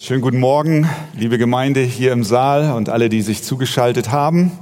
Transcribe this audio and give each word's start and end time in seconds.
Schönen 0.00 0.22
guten 0.22 0.38
Morgen, 0.38 0.88
liebe 1.12 1.38
Gemeinde 1.38 1.80
hier 1.80 2.12
im 2.12 2.22
Saal 2.22 2.70
und 2.70 2.88
alle, 2.88 3.08
die 3.08 3.20
sich 3.20 3.42
zugeschaltet 3.42 4.12
haben. 4.12 4.52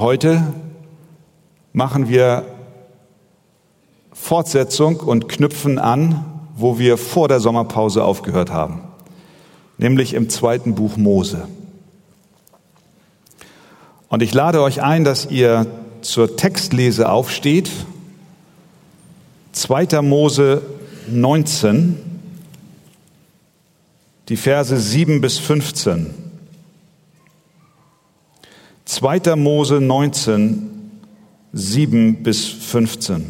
Heute 0.00 0.42
machen 1.74 2.08
wir 2.08 2.46
Fortsetzung 4.10 5.00
und 5.00 5.28
knüpfen 5.28 5.78
an, 5.78 6.24
wo 6.56 6.78
wir 6.78 6.96
vor 6.96 7.28
der 7.28 7.40
Sommerpause 7.40 8.02
aufgehört 8.02 8.50
haben, 8.50 8.80
nämlich 9.76 10.14
im 10.14 10.30
zweiten 10.30 10.74
Buch 10.74 10.96
Mose. 10.96 11.46
Und 14.08 14.22
ich 14.22 14.32
lade 14.32 14.62
euch 14.62 14.80
ein, 14.80 15.04
dass 15.04 15.26
ihr 15.30 15.66
zur 16.00 16.36
Textlese 16.36 17.10
aufsteht. 17.10 17.70
2. 19.52 20.00
Mose 20.00 20.62
19 21.06 22.07
die 24.28 24.36
Verse 24.36 24.78
7 24.78 25.20
bis 25.20 25.38
15. 25.38 26.06
2. 28.84 29.36
Mose 29.36 29.80
19, 29.80 30.70
7 31.52 32.22
bis 32.22 32.46
15. 32.46 33.24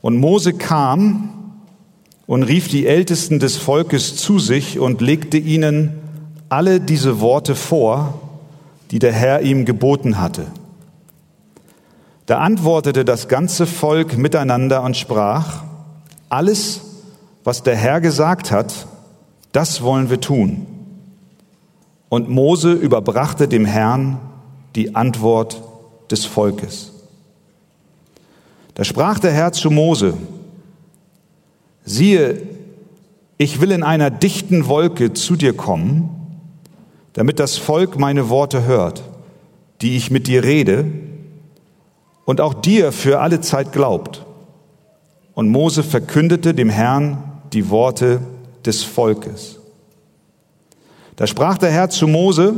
Und 0.00 0.16
Mose 0.16 0.52
kam 0.54 1.54
und 2.26 2.42
rief 2.42 2.68
die 2.68 2.86
Ältesten 2.86 3.38
des 3.38 3.56
Volkes 3.56 4.16
zu 4.16 4.38
sich 4.38 4.78
und 4.78 5.00
legte 5.00 5.38
ihnen 5.38 5.98
alle 6.48 6.80
diese 6.80 7.20
Worte 7.20 7.54
vor, 7.54 8.20
die 8.90 8.98
der 8.98 9.12
Herr 9.12 9.42
ihm 9.42 9.64
geboten 9.64 10.20
hatte. 10.20 10.46
Da 12.26 12.38
antwortete 12.38 13.04
das 13.04 13.28
ganze 13.28 13.66
Volk 13.66 14.18
miteinander 14.18 14.82
und 14.82 14.96
sprach, 14.96 15.64
alles, 16.28 16.87
was 17.48 17.62
der 17.62 17.76
Herr 17.76 18.02
gesagt 18.02 18.50
hat, 18.50 18.86
das 19.52 19.80
wollen 19.80 20.10
wir 20.10 20.20
tun. 20.20 20.66
Und 22.10 22.28
Mose 22.28 22.72
überbrachte 22.72 23.48
dem 23.48 23.64
Herrn 23.64 24.18
die 24.74 24.94
Antwort 24.94 25.62
des 26.10 26.26
Volkes. 26.26 26.92
Da 28.74 28.84
sprach 28.84 29.18
der 29.18 29.32
Herr 29.32 29.52
zu 29.52 29.70
Mose, 29.70 30.12
siehe, 31.86 32.42
ich 33.38 33.62
will 33.62 33.70
in 33.70 33.82
einer 33.82 34.10
dichten 34.10 34.66
Wolke 34.66 35.14
zu 35.14 35.34
dir 35.34 35.56
kommen, 35.56 36.10
damit 37.14 37.40
das 37.40 37.56
Volk 37.56 37.98
meine 37.98 38.28
Worte 38.28 38.66
hört, 38.66 39.02
die 39.80 39.96
ich 39.96 40.10
mit 40.10 40.26
dir 40.26 40.44
rede, 40.44 40.84
und 42.26 42.42
auch 42.42 42.52
dir 42.52 42.92
für 42.92 43.20
alle 43.20 43.40
Zeit 43.40 43.72
glaubt. 43.72 44.26
Und 45.32 45.48
Mose 45.48 45.82
verkündete 45.82 46.52
dem 46.52 46.68
Herrn 46.68 47.24
die 47.52 47.70
Worte 47.70 48.20
des 48.64 48.82
Volkes. 48.82 49.58
Da 51.16 51.26
sprach 51.26 51.58
der 51.58 51.70
Herr 51.70 51.90
zu 51.90 52.06
Mose, 52.06 52.54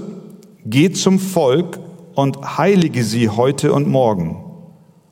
geh 0.66 0.92
zum 0.92 1.18
Volk 1.18 1.78
und 2.14 2.58
heilige 2.58 3.04
sie 3.04 3.28
heute 3.28 3.72
und 3.72 3.88
morgen, 3.88 4.44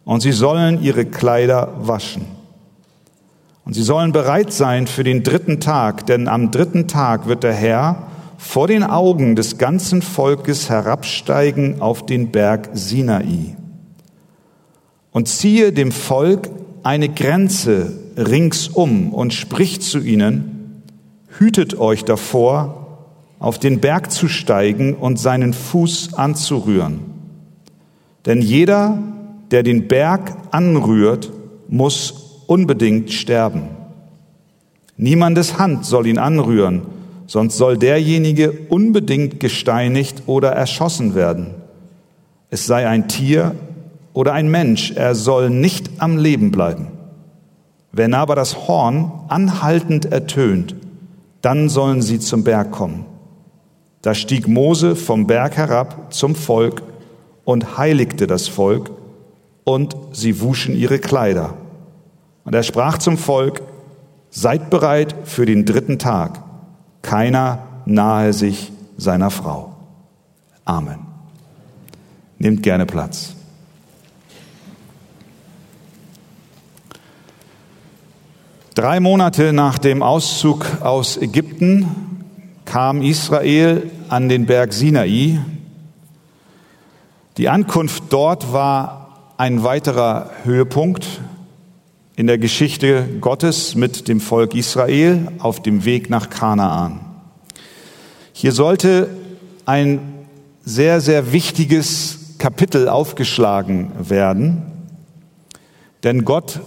und 0.04 0.20
sie 0.20 0.32
sollen 0.32 0.82
ihre 0.82 1.06
Kleider 1.06 1.72
waschen. 1.80 2.26
Und 3.64 3.74
sie 3.74 3.82
sollen 3.82 4.12
bereit 4.12 4.52
sein 4.52 4.86
für 4.86 5.04
den 5.04 5.22
dritten 5.22 5.60
Tag, 5.60 6.06
denn 6.06 6.28
am 6.28 6.50
dritten 6.50 6.88
Tag 6.88 7.26
wird 7.26 7.42
der 7.42 7.52
Herr 7.52 8.08
vor 8.38 8.66
den 8.68 8.82
Augen 8.82 9.36
des 9.36 9.58
ganzen 9.58 10.00
Volkes 10.00 10.70
herabsteigen 10.70 11.82
auf 11.82 12.06
den 12.06 12.30
Berg 12.30 12.70
Sinai 12.72 13.56
und 15.10 15.28
ziehe 15.28 15.72
dem 15.72 15.90
Volk 15.90 16.48
eine 16.82 17.08
Grenze 17.08 17.92
ringsum 18.18 19.12
und 19.12 19.32
spricht 19.32 19.82
zu 19.82 20.00
ihnen, 20.00 20.82
hütet 21.38 21.78
euch 21.78 22.04
davor, 22.04 23.06
auf 23.38 23.58
den 23.58 23.80
Berg 23.80 24.10
zu 24.10 24.28
steigen 24.28 24.94
und 24.94 25.18
seinen 25.18 25.52
Fuß 25.52 26.14
anzurühren. 26.14 27.00
Denn 28.26 28.42
jeder, 28.42 28.98
der 29.50 29.62
den 29.62 29.86
Berg 29.86 30.36
anrührt, 30.50 31.30
muss 31.68 32.42
unbedingt 32.46 33.12
sterben. 33.12 33.68
Niemandes 34.96 35.58
Hand 35.58 35.84
soll 35.84 36.08
ihn 36.08 36.18
anrühren, 36.18 36.82
sonst 37.28 37.56
soll 37.56 37.78
derjenige 37.78 38.50
unbedingt 38.68 39.38
gesteinigt 39.38 40.24
oder 40.26 40.50
erschossen 40.50 41.14
werden. 41.14 41.54
Es 42.50 42.66
sei 42.66 42.88
ein 42.88 43.06
Tier 43.06 43.54
oder 44.12 44.32
ein 44.32 44.50
Mensch, 44.50 44.90
er 44.90 45.14
soll 45.14 45.50
nicht 45.50 45.88
am 45.98 46.16
Leben 46.16 46.50
bleiben. 46.50 46.97
Wenn 47.98 48.14
aber 48.14 48.36
das 48.36 48.68
Horn 48.68 49.10
anhaltend 49.26 50.04
ertönt, 50.04 50.76
dann 51.42 51.68
sollen 51.68 52.00
sie 52.00 52.20
zum 52.20 52.44
Berg 52.44 52.70
kommen. 52.70 53.06
Da 54.02 54.14
stieg 54.14 54.46
Mose 54.46 54.94
vom 54.94 55.26
Berg 55.26 55.56
herab 55.56 56.14
zum 56.14 56.36
Volk 56.36 56.84
und 57.44 57.76
heiligte 57.76 58.28
das 58.28 58.46
Volk, 58.46 58.92
und 59.64 59.96
sie 60.12 60.40
wuschen 60.40 60.76
ihre 60.76 61.00
Kleider. 61.00 61.54
Und 62.44 62.54
er 62.54 62.62
sprach 62.62 62.98
zum 62.98 63.18
Volk, 63.18 63.62
seid 64.30 64.70
bereit 64.70 65.16
für 65.24 65.44
den 65.44 65.64
dritten 65.64 65.98
Tag. 65.98 66.40
Keiner 67.02 67.64
nahe 67.84 68.32
sich 68.32 68.70
seiner 68.96 69.32
Frau. 69.32 69.74
Amen. 70.64 71.00
Nehmt 72.38 72.62
gerne 72.62 72.86
Platz. 72.86 73.34
Drei 78.78 79.00
Monate 79.00 79.52
nach 79.52 79.76
dem 79.76 80.04
Auszug 80.04 80.64
aus 80.82 81.16
Ägypten 81.16 81.88
kam 82.64 83.02
Israel 83.02 83.90
an 84.08 84.28
den 84.28 84.46
Berg 84.46 84.72
Sinai. 84.72 85.40
Die 87.38 87.48
Ankunft 87.48 88.04
dort 88.10 88.52
war 88.52 89.32
ein 89.36 89.64
weiterer 89.64 90.30
Höhepunkt 90.44 91.08
in 92.14 92.28
der 92.28 92.38
Geschichte 92.38 93.04
Gottes 93.20 93.74
mit 93.74 94.06
dem 94.06 94.20
Volk 94.20 94.54
Israel 94.54 95.26
auf 95.40 95.60
dem 95.60 95.84
Weg 95.84 96.08
nach 96.08 96.30
Kanaan. 96.30 97.00
Hier 98.32 98.52
sollte 98.52 99.08
ein 99.66 99.98
sehr, 100.62 101.00
sehr 101.00 101.32
wichtiges 101.32 102.36
Kapitel 102.38 102.88
aufgeschlagen 102.88 103.90
werden, 103.98 104.62
denn 106.04 106.24
Gott 106.24 106.60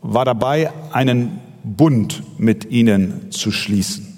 war 0.00 0.24
dabei, 0.24 0.72
einen 0.90 1.38
Bund 1.64 2.22
mit 2.38 2.70
ihnen 2.70 3.30
zu 3.30 3.52
schließen. 3.52 4.08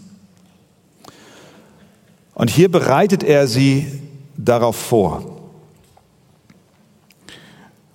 Und 2.35 2.51
hier 2.51 2.71
bereitet 2.71 3.23
er 3.23 3.47
sie 3.47 3.87
darauf 4.37 4.77
vor. 4.77 5.51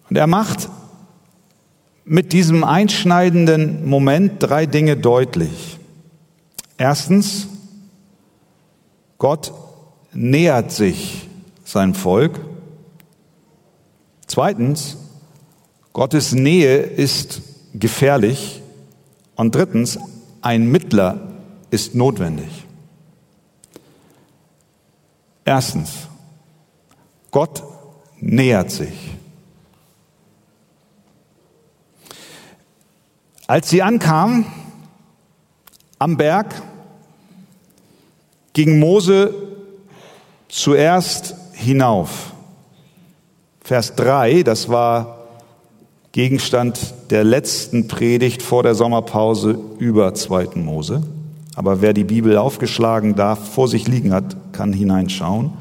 Und 0.10 0.16
er 0.16 0.28
macht 0.28 0.70
mit 2.06 2.34
diesem 2.34 2.64
einschneidenden 2.64 3.88
Moment 3.88 4.42
drei 4.42 4.66
Dinge 4.66 4.98
deutlich. 4.98 5.78
Erstens, 6.78 7.48
Gott 9.20 9.54
nähert 10.14 10.72
sich 10.72 11.28
seinem 11.64 11.94
Volk. 11.94 12.40
Zweitens, 14.26 14.98
Gottes 15.94 16.32
Nähe 16.32 16.78
ist 16.78 17.42
gefährlich. 17.74 18.59
Und 19.40 19.56
drittens, 19.56 19.98
ein 20.42 20.70
Mittler 20.70 21.18
ist 21.72 21.96
notwendig. 21.96 22.66
Erstens, 25.46 26.10
Gott 27.32 27.64
nähert 28.18 28.70
sich. 28.70 29.12
Als 33.48 33.70
sie 33.70 33.82
ankamen 33.82 34.46
am 36.00 36.18
Berg, 36.18 36.62
ging 38.52 38.78
Mose 38.78 39.34
zuerst 40.50 41.34
hinauf. 41.54 42.34
Vers 43.62 43.96
3, 43.96 44.44
das 44.44 44.68
war 44.68 45.30
Gegenstand 46.12 46.94
der 47.10 47.24
letzten 47.24 47.88
Predigt 47.88 48.42
vor 48.42 48.64
der 48.64 48.76
Sommerpause 48.76 49.58
über 49.80 50.14
2. 50.14 50.50
Mose. 50.56 51.02
Aber 51.56 51.82
wer 51.82 51.94
die 51.94 52.04
Bibel 52.04 52.38
aufgeschlagen 52.38 53.16
darf, 53.16 53.54
vor 53.54 53.68
sich 53.68 53.88
liegen 53.88 54.14
hat, 54.14 54.38
kann 54.54 54.72
hineinschauen. 54.72 55.52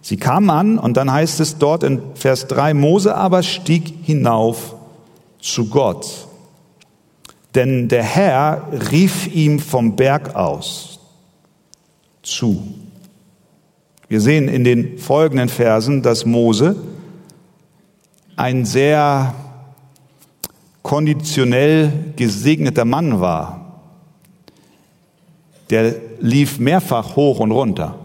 Sie 0.00 0.16
kamen 0.16 0.50
an 0.50 0.78
und 0.78 0.96
dann 0.96 1.12
heißt 1.12 1.40
es 1.40 1.58
dort 1.58 1.82
in 1.82 2.00
Vers 2.14 2.46
3, 2.46 2.74
Mose 2.74 3.14
aber 3.14 3.42
stieg 3.42 3.92
hinauf 4.02 4.74
zu 5.40 5.68
Gott. 5.68 6.26
Denn 7.54 7.88
der 7.88 8.02
Herr 8.02 8.68
rief 8.90 9.32
ihm 9.34 9.58
vom 9.58 9.96
Berg 9.96 10.34
aus 10.34 10.98
zu. 12.22 12.62
Wir 14.08 14.20
sehen 14.20 14.48
in 14.48 14.64
den 14.64 14.98
folgenden 14.98 15.48
Versen, 15.48 16.02
dass 16.02 16.24
Mose 16.24 16.76
ein 18.36 18.64
sehr 18.64 19.34
konditionell 20.88 22.14
gesegneter 22.16 22.86
Mann 22.86 23.20
war. 23.20 23.82
der 25.68 25.96
lief 26.18 26.58
mehrfach 26.58 27.14
hoch 27.14 27.40
und 27.40 27.50
runter. 27.52 27.98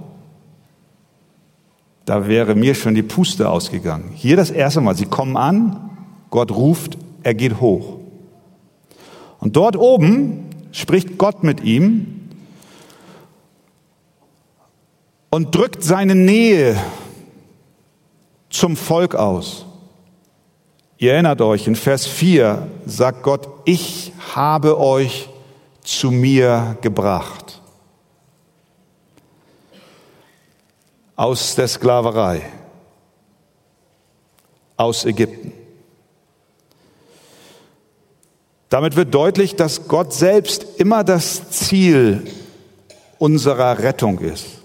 Da 2.04 2.28
wäre 2.28 2.56
mir 2.56 2.76
schon 2.76 2.94
die 2.94 3.02
Puste 3.02 3.50
ausgegangen. 3.50 4.12
Hier 4.14 4.36
das 4.36 4.52
erste 4.52 4.82
Mal, 4.82 4.98
sie 4.98 5.06
kommen 5.06 5.38
an, 5.38 5.92
Gott 6.30 6.52
ruft, 6.52 6.98
er 7.24 7.34
geht 7.34 7.62
hoch. 7.62 8.00
Und 9.40 9.56
dort 9.56 9.78
oben 9.78 10.50
spricht 10.74 11.18
Gott 11.18 11.42
mit 11.42 11.64
ihm 11.64 12.28
und 15.30 15.56
drückt 15.56 15.86
seine 15.86 16.16
Nähe 16.16 16.76
zum 18.50 18.76
Volk 18.76 19.16
aus. 19.16 19.66
Ihr 21.04 21.16
erinnert 21.16 21.42
euch, 21.42 21.68
in 21.68 21.76
Vers 21.76 22.08
4 22.08 22.66
sagt 22.86 23.24
Gott, 23.24 23.50
ich 23.66 24.14
habe 24.34 24.80
euch 24.80 25.28
zu 25.82 26.12
mir 26.12 26.78
gebracht. 26.80 27.62
Aus 31.18 31.56
der 31.56 31.68
Sklaverei, 31.68 32.44
aus 34.78 35.04
Ägypten. 35.04 35.52
Damit 38.70 38.96
wird 38.96 39.14
deutlich, 39.14 39.58
dass 39.58 39.90
Gott 39.90 40.14
selbst 40.14 40.66
immer 40.78 41.04
das 41.04 41.50
Ziel 41.50 42.24
unserer 43.20 43.78
Rettung 43.80 44.20
ist. 44.20 44.63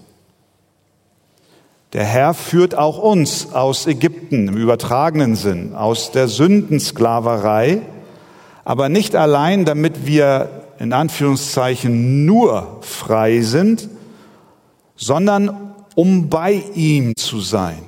Der 1.93 2.03
Herr 2.03 2.35
führt 2.35 2.75
auch 2.75 2.99
uns 2.99 3.51
aus 3.53 3.87
Ägypten 3.87 4.47
im 4.47 4.57
übertragenen 4.57 5.35
Sinn, 5.35 5.73
aus 5.75 6.11
der 6.11 6.27
Sündensklaverei, 6.27 7.81
aber 8.63 8.89
nicht 8.89 9.15
allein, 9.15 9.65
damit 9.65 10.05
wir 10.05 10.65
in 10.77 10.93
Anführungszeichen 10.93 12.25
nur 12.25 12.77
frei 12.81 13.41
sind, 13.41 13.89
sondern 14.95 15.73
um 15.95 16.29
bei 16.29 16.63
ihm 16.75 17.15
zu 17.15 17.41
sein. 17.41 17.81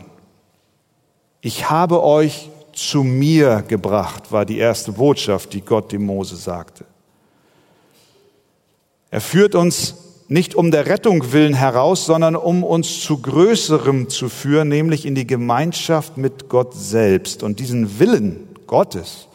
Ich 1.42 1.69
habe 1.69 2.04
euch 2.04 2.50
zu 2.74 3.04
mir 3.04 3.63
gebracht, 3.68 4.31
war 4.31 4.45
die 4.45 4.57
erste 4.57 4.94
Botschaft, 4.94 5.54
die 5.54 5.62
Gott 5.62 5.92
dem 5.92 6.06
Mose 6.06 6.36
sagte. 6.36 6.86
Er 9.12 9.21
führt 9.21 9.56
uns 9.56 10.00
nicht 10.31 10.56
um 10.56 10.72
der 10.72 10.86
Rettung 10.86 11.33
willen 11.33 11.54
heraus, 11.54 12.06
sondern 12.06 12.38
um 12.38 12.63
uns 12.63 13.01
zu 13.01 13.18
Größerem 13.18 14.07
zu 14.07 14.30
führen, 14.30 14.69
nämlich 14.69 15.06
in 15.06 15.13
die 15.13 15.28
Gemeinschaft 15.28 16.16
mit 16.16 16.48
Gott 16.48 16.74
selbst. 16.74 17.44
Und 17.44 17.60
diesen 17.60 18.00
Willen 18.00 18.48
Gottes, 18.66 19.28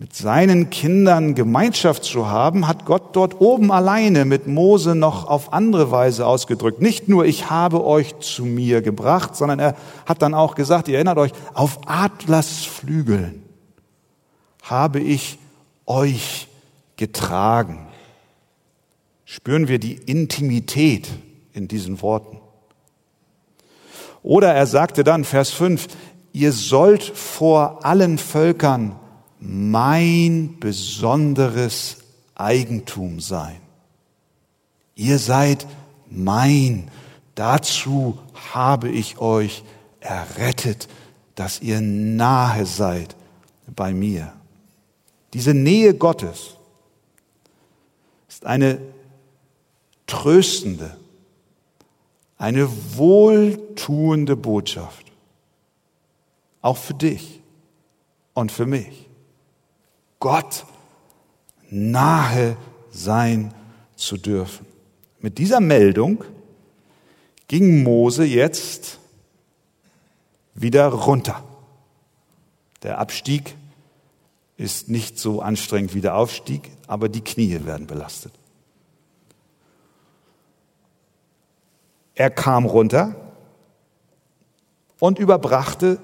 mit 0.00 0.12
seinen 0.12 0.70
Kindern 0.70 1.36
Gemeinschaft 1.36 2.02
zu 2.02 2.26
haben, 2.26 2.66
hat 2.66 2.84
Gott 2.84 3.14
dort 3.14 3.40
oben 3.40 3.70
alleine 3.70 4.24
mit 4.24 4.48
Mose 4.48 4.96
noch 4.96 5.28
auf 5.28 5.52
andere 5.52 5.92
Weise 5.92 6.26
ausgedrückt. 6.26 6.82
Nicht 6.82 7.08
nur, 7.08 7.24
ich 7.24 7.48
habe 7.48 7.84
euch 7.84 8.18
zu 8.18 8.44
mir 8.44 8.82
gebracht, 8.82 9.36
sondern 9.36 9.60
er 9.60 9.76
hat 10.04 10.20
dann 10.20 10.34
auch 10.34 10.56
gesagt, 10.56 10.88
ihr 10.88 10.96
erinnert 10.96 11.18
euch, 11.18 11.30
auf 11.54 11.78
Atlasflügeln 11.86 13.44
habe 14.64 14.98
ich 14.98 15.38
euch 15.86 16.48
getragen. 16.96 17.86
Spüren 19.34 19.66
wir 19.66 19.78
die 19.78 19.94
Intimität 19.94 21.08
in 21.54 21.66
diesen 21.66 22.02
Worten. 22.02 22.38
Oder 24.22 24.52
er 24.52 24.66
sagte 24.66 25.04
dann, 25.04 25.24
Vers 25.24 25.48
5, 25.52 25.86
ihr 26.34 26.52
sollt 26.52 27.02
vor 27.02 27.82
allen 27.82 28.18
Völkern 28.18 28.94
mein 29.40 30.56
besonderes 30.60 31.96
Eigentum 32.34 33.20
sein. 33.20 33.56
Ihr 34.96 35.18
seid 35.18 35.66
mein. 36.10 36.90
Dazu 37.34 38.18
habe 38.52 38.90
ich 38.90 39.16
euch 39.16 39.64
errettet, 40.00 40.88
dass 41.36 41.62
ihr 41.62 41.80
nahe 41.80 42.66
seid 42.66 43.16
bei 43.74 43.94
mir. 43.94 44.34
Diese 45.32 45.54
Nähe 45.54 45.94
Gottes 45.94 46.58
ist 48.28 48.44
eine 48.44 48.91
tröstende, 50.12 50.94
eine 52.36 52.68
wohltuende 52.96 54.36
Botschaft. 54.36 55.06
Auch 56.60 56.76
für 56.76 56.92
dich 56.92 57.40
und 58.34 58.52
für 58.52 58.66
mich. 58.66 59.08
Gott 60.20 60.66
nahe 61.70 62.58
sein 62.90 63.54
zu 63.96 64.18
dürfen. 64.18 64.66
Mit 65.20 65.38
dieser 65.38 65.60
Meldung 65.60 66.24
ging 67.48 67.82
Mose 67.82 68.24
jetzt 68.24 68.98
wieder 70.52 70.88
runter. 70.88 71.42
Der 72.82 72.98
Abstieg 72.98 73.56
ist 74.58 74.90
nicht 74.90 75.18
so 75.18 75.40
anstrengend 75.40 75.94
wie 75.94 76.02
der 76.02 76.16
Aufstieg, 76.16 76.70
aber 76.86 77.08
die 77.08 77.22
Knie 77.22 77.64
werden 77.64 77.86
belastet. 77.86 78.34
Er 82.14 82.30
kam 82.30 82.66
runter 82.66 83.14
und 84.98 85.18
überbrachte 85.18 85.98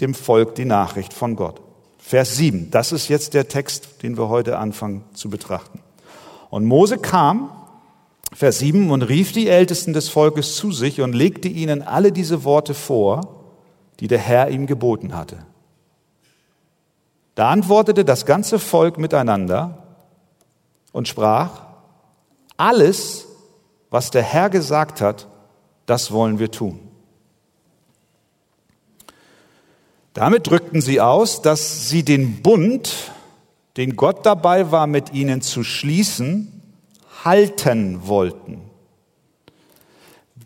dem 0.00 0.14
Volk 0.14 0.54
die 0.54 0.64
Nachricht 0.64 1.12
von 1.12 1.36
Gott. 1.36 1.60
Vers 1.98 2.36
7, 2.36 2.70
das 2.70 2.92
ist 2.92 3.08
jetzt 3.08 3.34
der 3.34 3.48
Text, 3.48 4.02
den 4.02 4.16
wir 4.16 4.28
heute 4.28 4.58
anfangen 4.58 5.04
zu 5.12 5.28
betrachten. 5.28 5.80
Und 6.48 6.64
Mose 6.64 6.98
kam, 6.98 7.50
Vers 8.32 8.58
7, 8.58 8.90
und 8.90 9.02
rief 9.02 9.32
die 9.32 9.48
Ältesten 9.48 9.92
des 9.92 10.08
Volkes 10.08 10.56
zu 10.56 10.72
sich 10.72 11.00
und 11.00 11.12
legte 11.12 11.48
ihnen 11.48 11.82
alle 11.82 12.10
diese 12.10 12.42
Worte 12.42 12.74
vor, 12.74 13.40
die 14.00 14.08
der 14.08 14.18
Herr 14.18 14.50
ihm 14.50 14.66
geboten 14.66 15.14
hatte. 15.14 15.38
Da 17.34 17.50
antwortete 17.50 18.04
das 18.04 18.26
ganze 18.26 18.58
Volk 18.58 18.98
miteinander 18.98 19.78
und 20.92 21.06
sprach, 21.06 21.62
alles, 22.56 23.26
was 23.90 24.10
der 24.10 24.22
Herr 24.22 24.50
gesagt 24.50 25.00
hat, 25.00 25.26
das 25.86 26.12
wollen 26.12 26.38
wir 26.38 26.50
tun. 26.50 26.78
Damit 30.14 30.48
drückten 30.48 30.80
sie 30.80 31.00
aus, 31.00 31.42
dass 31.42 31.88
sie 31.88 32.04
den 32.04 32.42
Bund, 32.42 33.12
den 33.76 33.96
Gott 33.96 34.26
dabei 34.26 34.70
war, 34.72 34.86
mit 34.86 35.12
ihnen 35.12 35.40
zu 35.40 35.62
schließen, 35.62 36.62
halten 37.24 38.06
wollten. 38.06 38.62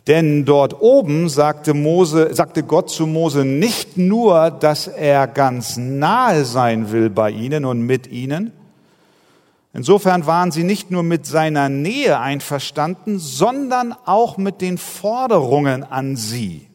Denn 0.06 0.44
dort 0.44 0.82
oben 0.82 1.30
sagte 1.30 1.72
Mose, 1.72 2.34
sagte 2.34 2.62
Gott 2.62 2.90
zu 2.90 3.06
Mose 3.06 3.46
nicht 3.46 3.96
nur, 3.96 4.50
dass 4.50 4.86
er 4.86 5.26
ganz 5.26 5.78
nahe 5.78 6.44
sein 6.44 6.92
will 6.92 7.08
bei 7.08 7.30
ihnen 7.30 7.64
und 7.64 7.80
mit 7.80 8.06
ihnen. 8.08 8.52
Insofern 9.74 10.24
waren 10.26 10.52
sie 10.52 10.64
nicht 10.64 10.90
nur 10.90 11.02
mit 11.02 11.26
seiner 11.26 11.68
Nähe 11.68 12.18
einverstanden, 12.20 13.18
sondern 13.18 13.94
auch 14.06 14.36
mit 14.36 14.60
den 14.60 14.78
Forderungen 14.78 15.82
an 15.82 16.16
sie 16.16 16.68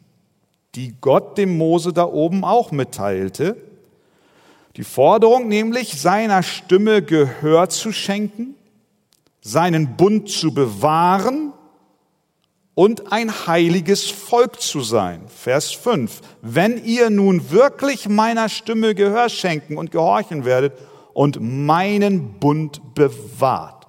die 0.76 0.96
Gott 1.02 1.38
dem 1.38 1.58
Mose 1.58 1.94
da 1.94 2.06
oben 2.06 2.44
auch 2.44 2.72
mitteilte. 2.72 3.58
Die 4.76 4.84
Forderung 4.84 5.48
nämlich, 5.48 6.00
seiner 6.00 6.44
Stimme 6.44 7.02
Gehör 7.02 7.70
zu 7.70 7.92
schenken, 7.92 8.56
seinen 9.42 9.98
Bund 9.98 10.30
zu 10.30 10.54
bewahren 10.54 11.54
und 12.76 13.12
ein 13.12 13.48
heiliges 13.48 14.10
Volk 14.10 14.62
zu 14.62 14.82
sein. 14.82 15.24
Vers 15.28 15.72
5. 15.72 16.22
Wenn 16.42 16.84
ihr 16.86 17.10
nun 17.10 17.52
wirklich 17.52 18.08
meiner 18.08 18.48
Stimme 18.48 18.96
Gehör 18.96 19.30
schenken 19.30 19.78
und 19.78 19.92
gehorchen 19.92 20.46
werdet 20.46 20.74
und 21.14 21.40
meinen 21.42 22.40
Bund 22.40 22.94
bewahrt. 22.96 23.88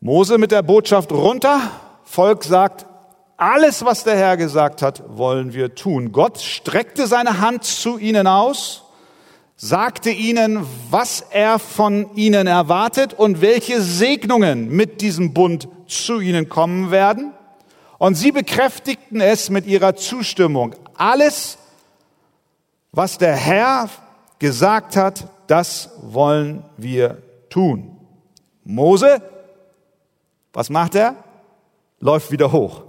Mose 0.00 0.38
mit 0.38 0.50
der 0.50 0.62
Botschaft 0.62 1.12
runter, 1.12 1.60
Volk 2.04 2.44
sagt, 2.44 2.86
alles, 3.36 3.84
was 3.84 4.04
der 4.04 4.16
Herr 4.16 4.36
gesagt 4.36 4.82
hat, 4.82 5.02
wollen 5.16 5.54
wir 5.54 5.74
tun. 5.74 6.12
Gott 6.12 6.38
streckte 6.38 7.06
seine 7.06 7.40
Hand 7.40 7.64
zu 7.64 7.98
ihnen 7.98 8.26
aus, 8.26 8.84
sagte 9.56 10.10
ihnen, 10.10 10.66
was 10.90 11.22
er 11.30 11.58
von 11.58 12.14
ihnen 12.16 12.46
erwartet 12.46 13.14
und 13.14 13.40
welche 13.40 13.80
Segnungen 13.80 14.68
mit 14.68 15.00
diesem 15.00 15.32
Bund 15.34 15.68
zu 15.86 16.20
ihnen 16.20 16.48
kommen 16.48 16.90
werden. 16.90 17.32
Und 17.98 18.14
sie 18.14 18.32
bekräftigten 18.32 19.20
es 19.20 19.50
mit 19.50 19.66
ihrer 19.66 19.96
Zustimmung. 19.96 20.74
Alles, 20.94 21.58
was 22.92 23.18
der 23.18 23.36
Herr 23.36 23.90
gesagt 24.40 24.96
hat, 24.96 25.28
das 25.46 25.90
wollen 26.02 26.64
wir 26.76 27.22
tun. 27.48 27.96
Mose, 28.64 29.22
was 30.52 30.68
macht 30.68 30.96
er? 30.96 31.14
Läuft 32.00 32.32
wieder 32.32 32.50
hoch. 32.50 32.82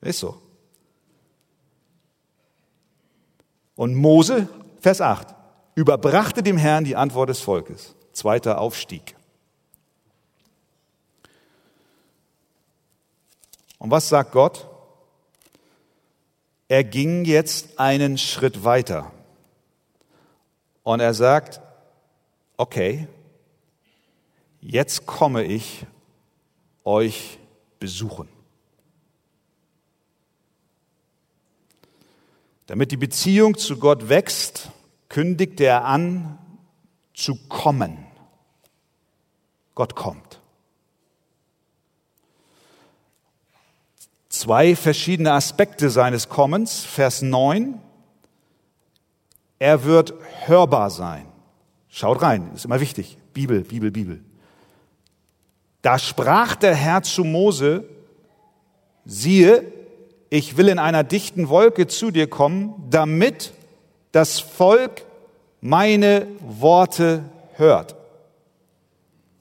Ist 0.00 0.18
so. 0.18 0.40
Und 3.76 3.94
Mose, 3.94 4.48
Vers 4.80 5.00
8, 5.00 5.28
überbrachte 5.74 6.42
dem 6.42 6.56
Herrn 6.56 6.84
die 6.84 6.96
Antwort 6.96 7.28
des 7.28 7.40
Volkes. 7.40 7.94
zweiter 8.12 8.60
Aufstieg. 8.60 9.14
Und 13.78 13.90
was 13.90 14.08
sagt 14.08 14.32
Gott? 14.32 14.66
Er 16.68 16.84
ging 16.84 17.24
jetzt 17.24 17.78
einen 17.78 18.18
Schritt 18.18 18.62
weiter. 18.64 19.10
Und 20.90 20.98
er 20.98 21.14
sagt, 21.14 21.60
okay, 22.56 23.06
jetzt 24.60 25.06
komme 25.06 25.44
ich 25.44 25.86
euch 26.82 27.38
besuchen. 27.78 28.28
Damit 32.66 32.90
die 32.90 32.96
Beziehung 32.96 33.56
zu 33.56 33.78
Gott 33.78 34.08
wächst, 34.08 34.70
kündigte 35.08 35.62
er 35.62 35.84
an, 35.84 36.40
zu 37.14 37.36
kommen. 37.48 38.04
Gott 39.76 39.94
kommt. 39.94 40.40
Zwei 44.28 44.74
verschiedene 44.74 45.34
Aspekte 45.34 45.88
seines 45.88 46.28
Kommens. 46.28 46.82
Vers 46.82 47.22
9. 47.22 47.80
Er 49.60 49.84
wird 49.84 50.14
hörbar 50.46 50.90
sein. 50.90 51.26
Schaut 51.88 52.22
rein, 52.22 52.50
ist 52.54 52.64
immer 52.64 52.80
wichtig. 52.80 53.18
Bibel, 53.34 53.60
Bibel, 53.60 53.90
Bibel. 53.90 54.24
Da 55.82 55.98
sprach 55.98 56.56
der 56.56 56.74
Herr 56.74 57.02
zu 57.02 57.24
Mose, 57.24 57.84
siehe, 59.04 59.64
ich 60.30 60.56
will 60.56 60.68
in 60.68 60.78
einer 60.78 61.04
dichten 61.04 61.48
Wolke 61.50 61.86
zu 61.86 62.10
dir 62.10 62.28
kommen, 62.28 62.86
damit 62.88 63.52
das 64.12 64.40
Volk 64.40 65.04
meine 65.60 66.26
Worte 66.40 67.24
hört. 67.54 67.96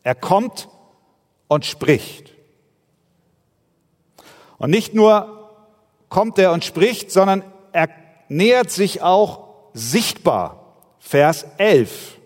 Er 0.03 0.15
kommt 0.15 0.67
und 1.47 1.65
spricht. 1.65 2.33
Und 4.57 4.69
nicht 4.69 4.93
nur 4.93 5.49
kommt 6.09 6.38
er 6.39 6.51
und 6.51 6.65
spricht, 6.65 7.09
sondern 7.09 7.43
er 7.71 7.88
nähert 8.27 8.69
sich 8.69 9.01
auch 9.01 9.49
sichtbar. 9.73 10.75
Vers 10.99 11.45
11. 11.57 12.17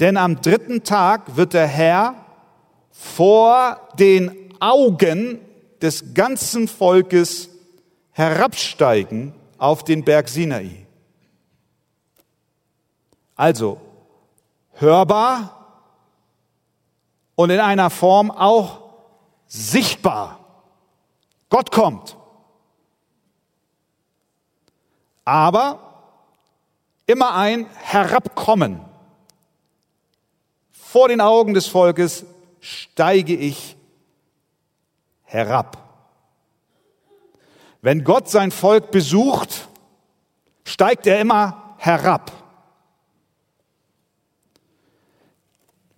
Denn 0.00 0.16
am 0.16 0.40
dritten 0.40 0.82
Tag 0.84 1.36
wird 1.36 1.54
der 1.54 1.66
Herr 1.66 2.14
vor 2.90 3.80
den 3.98 4.54
Augen 4.60 5.40
des 5.80 6.14
ganzen 6.14 6.68
Volkes 6.68 7.48
herabsteigen 8.12 9.34
auf 9.58 9.84
den 9.84 10.04
Berg 10.04 10.28
Sinai. 10.28 10.86
Also 13.36 13.80
hörbar 14.74 15.54
und 17.34 17.50
in 17.50 17.60
einer 17.60 17.90
Form 17.90 18.30
auch 18.30 18.80
sichtbar. 19.46 20.40
Gott 21.48 21.70
kommt. 21.70 22.16
Aber 25.24 25.93
immer 27.06 27.34
ein 27.34 27.66
Herabkommen. 27.76 28.80
Vor 30.72 31.08
den 31.08 31.20
Augen 31.20 31.54
des 31.54 31.66
Volkes 31.66 32.24
steige 32.60 33.34
ich 33.34 33.76
herab. 35.22 35.84
Wenn 37.82 38.04
Gott 38.04 38.30
sein 38.30 38.50
Volk 38.50 38.90
besucht, 38.90 39.68
steigt 40.64 41.06
er 41.06 41.20
immer 41.20 41.74
herab, 41.76 42.32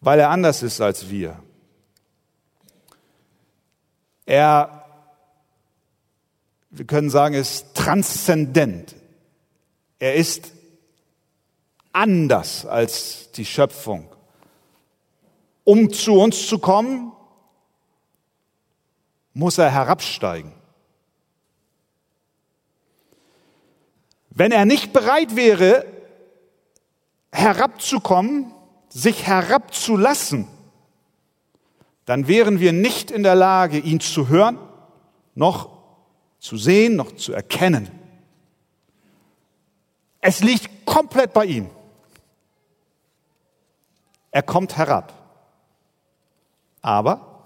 weil 0.00 0.18
er 0.18 0.30
anders 0.30 0.62
ist 0.62 0.80
als 0.80 1.08
wir. 1.10 1.40
Er, 4.24 4.84
wir 6.70 6.86
können 6.86 7.10
sagen, 7.10 7.36
ist 7.36 7.74
transzendent. 7.74 8.96
Er 10.00 10.16
ist 10.16 10.55
anders 11.96 12.66
als 12.66 13.30
die 13.32 13.46
Schöpfung. 13.46 14.08
Um 15.64 15.92
zu 15.92 16.20
uns 16.20 16.46
zu 16.46 16.58
kommen, 16.58 17.12
muss 19.32 19.58
er 19.58 19.70
herabsteigen. 19.70 20.52
Wenn 24.30 24.52
er 24.52 24.66
nicht 24.66 24.92
bereit 24.92 25.34
wäre, 25.34 25.86
herabzukommen, 27.32 28.52
sich 28.90 29.26
herabzulassen, 29.26 30.46
dann 32.04 32.28
wären 32.28 32.60
wir 32.60 32.72
nicht 32.72 33.10
in 33.10 33.22
der 33.22 33.34
Lage, 33.34 33.78
ihn 33.78 34.00
zu 34.00 34.28
hören, 34.28 34.58
noch 35.34 35.70
zu 36.38 36.58
sehen, 36.58 36.94
noch 36.94 37.16
zu 37.16 37.32
erkennen. 37.32 37.90
Es 40.20 40.40
liegt 40.40 40.86
komplett 40.86 41.32
bei 41.32 41.46
ihm. 41.46 41.70
Er 44.30 44.42
kommt 44.42 44.76
herab. 44.76 45.12
Aber 46.82 47.36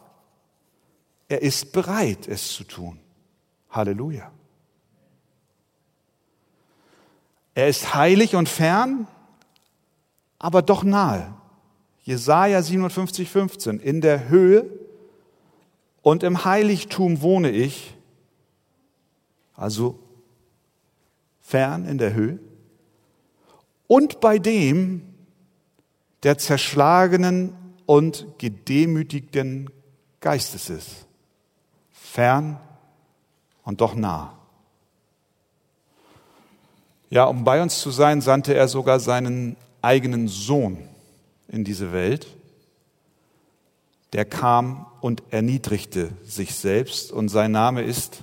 er 1.29 1.43
ist 1.43 1.73
bereit, 1.73 2.27
es 2.27 2.53
zu 2.53 2.65
tun. 2.65 2.99
Halleluja. 3.71 4.31
Er 7.55 7.69
ist 7.69 7.95
heilig 7.95 8.35
und 8.35 8.49
fern, 8.49 9.07
aber 10.39 10.63
doch 10.63 10.83
nahe. 10.83 11.35
Jesaja 12.03 12.63
57, 12.63 13.29
15. 13.29 13.79
In 13.81 14.01
der 14.01 14.29
Höhe 14.29 14.67
und 16.03 16.23
im 16.23 16.45
Heiligtum 16.45 17.21
wohne 17.21 17.51
ich, 17.51 17.95
also 19.55 19.99
fern 21.41 21.85
in 21.85 21.99
der 21.99 22.15
Höhe, 22.15 22.39
und 23.87 24.21
bei 24.21 24.39
dem, 24.39 25.10
der 26.23 26.39
zerschlagenen 26.39 27.55
und 27.87 28.27
gedemütigten 28.39 29.71
Geistes 30.21 30.71
ist. 30.71 31.07
Fern 31.91 32.59
und 33.65 33.81
doch 33.81 33.95
nah. 33.95 34.37
Ja, 37.09 37.25
um 37.25 37.43
bei 37.43 37.61
uns 37.61 37.81
zu 37.81 37.91
sein, 37.91 38.21
sandte 38.21 38.55
er 38.55 38.69
sogar 38.69 39.01
seinen 39.01 39.57
eigenen 39.83 40.29
Sohn 40.29 40.79
in 41.49 41.65
diese 41.65 41.93
Welt. 41.93 42.29
Der 44.13 44.25
kam 44.25 44.87
und 45.01 45.23
erniedrigte 45.31 46.11
sich 46.25 46.55
selbst 46.55 47.11
und 47.11 47.29
sein 47.29 47.53
Name 47.53 47.83
ist 47.83 48.23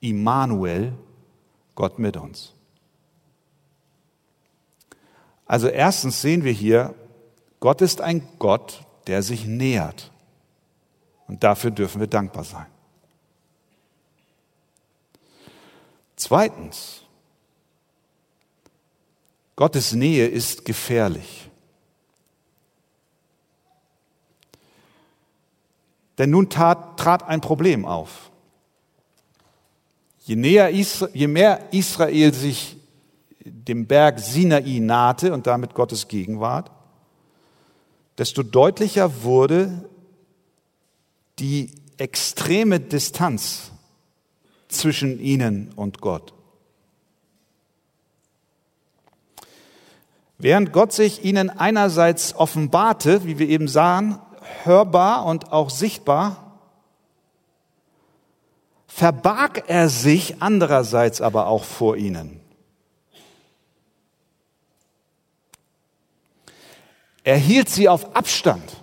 Immanuel, 0.00 0.92
Gott 1.74 1.98
mit 1.98 2.16
uns. 2.16 2.52
Also 5.46 5.68
erstens 5.68 6.20
sehen 6.20 6.44
wir 6.44 6.52
hier, 6.52 6.94
Gott 7.60 7.80
ist 7.80 8.00
ein 8.00 8.26
Gott, 8.38 8.84
der 9.06 9.22
sich 9.22 9.46
nähert. 9.46 10.10
Und 11.26 11.42
dafür 11.44 11.70
dürfen 11.70 12.00
wir 12.00 12.06
dankbar 12.06 12.44
sein. 12.44 12.66
Zweitens, 16.16 17.02
Gottes 19.56 19.92
Nähe 19.92 20.26
ist 20.26 20.64
gefährlich. 20.64 21.50
Denn 26.16 26.30
nun 26.30 26.50
tat, 26.50 26.98
trat 26.98 27.22
ein 27.22 27.40
Problem 27.40 27.84
auf. 27.84 28.30
Je, 30.24 30.36
näher, 30.36 30.70
je 30.70 31.26
mehr 31.26 31.72
Israel 31.72 32.34
sich 32.34 32.76
dem 33.44 33.86
Berg 33.86 34.18
Sinai 34.18 34.80
nahte 34.80 35.32
und 35.32 35.46
damit 35.46 35.74
Gottes 35.74 36.08
Gegenwart, 36.08 36.70
desto 38.18 38.42
deutlicher 38.42 39.22
wurde 39.22 39.88
die 41.38 41.70
extreme 41.96 42.80
Distanz 42.80 43.70
zwischen 44.68 45.20
ihnen 45.20 45.72
und 45.74 46.00
Gott. 46.00 46.34
Während 50.36 50.72
Gott 50.72 50.92
sich 50.92 51.24
ihnen 51.24 51.50
einerseits 51.50 52.34
offenbarte, 52.34 53.24
wie 53.24 53.38
wir 53.38 53.48
eben 53.48 53.66
sahen, 53.66 54.18
hörbar 54.62 55.24
und 55.24 55.52
auch 55.52 55.70
sichtbar, 55.70 56.60
verbarg 58.86 59.64
er 59.68 59.88
sich 59.88 60.40
andererseits 60.40 61.20
aber 61.20 61.46
auch 61.48 61.64
vor 61.64 61.96
ihnen. 61.96 62.37
Er 67.28 67.36
hielt 67.36 67.68
sie 67.68 67.90
auf 67.90 68.16
Abstand, 68.16 68.78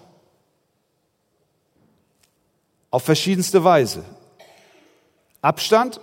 auf 2.91 3.01
verschiedenste 3.01 3.63
Weise. 3.63 4.05
Abstand 5.41 5.99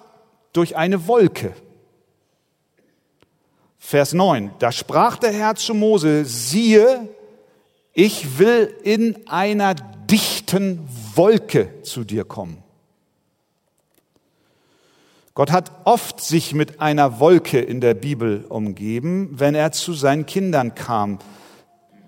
durch 0.53 0.75
eine 0.75 1.07
Wolke. 1.07 1.55
Vers 3.79 4.13
9, 4.13 4.51
da 4.59 4.73
sprach 4.73 5.19
der 5.19 5.31
Herr 5.31 5.55
zu 5.55 5.73
Mose, 5.73 6.25
siehe, 6.25 7.09
ich 7.93 8.41
will 8.41 8.75
in 8.83 9.29
einer 9.29 9.77
dichten 10.11 10.81
Wolke 11.15 11.81
zu 11.85 12.03
dir 12.03 12.25
kommen. 12.25 12.61
Gott 15.35 15.53
hat 15.53 15.71
oft 15.85 16.21
sich 16.21 16.55
mit 16.55 16.81
einer 16.81 17.21
Wolke 17.21 17.61
in 17.61 17.81
der 17.81 17.95
Bibel 17.95 18.45
umgeben, 18.49 19.29
wenn 19.31 19.55
er 19.55 19.71
zu 19.71 19.93
seinen 19.93 20.27
Kindern 20.27 20.75
kam. 20.75 21.21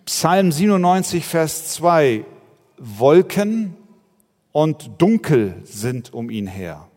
Psalm 0.07 0.53
97, 0.53 1.25
Vers 1.25 1.73
2. 1.75 2.25
Wolken 2.77 3.77
und 4.53 4.91
dunkel 4.99 5.63
sind 5.65 6.13
um 6.13 6.31
ihn 6.31 6.47
her. 6.47 6.89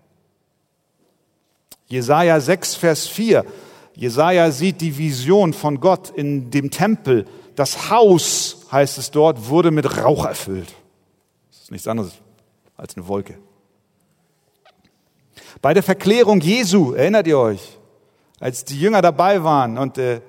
Jesaja 1.88 2.40
6, 2.40 2.76
Vers 2.76 3.08
4. 3.08 3.46
Jesaja 3.96 4.52
sieht 4.52 4.82
die 4.82 4.98
Vision 4.98 5.54
von 5.54 5.80
Gott 5.80 6.10
in 6.10 6.52
dem 6.52 6.70
Tempel. 6.70 7.26
Das 7.56 7.90
Haus, 7.90 8.68
heißt 8.72 8.98
es 8.98 9.10
dort, 9.12 9.48
wurde 9.48 9.72
mit 9.72 9.98
Rauch 10.04 10.26
erfüllt. 10.26 10.74
Das 11.50 11.62
ist 11.64 11.72
nichts 11.72 11.88
anderes 11.88 12.14
als 12.76 12.96
eine 12.96 13.08
Wolke. 13.08 13.40
Bei 15.62 15.74
der 15.74 15.84
Verklärung 15.84 16.42
Jesu, 16.42 16.94
erinnert 16.94 17.26
ihr 17.26 17.40
euch, 17.40 17.80
als 18.40 18.66
die 18.66 18.80
Jünger 18.80 19.02
dabei 19.02 19.44
waren 19.44 19.78
und 19.78 19.98
äh, 19.98 20.22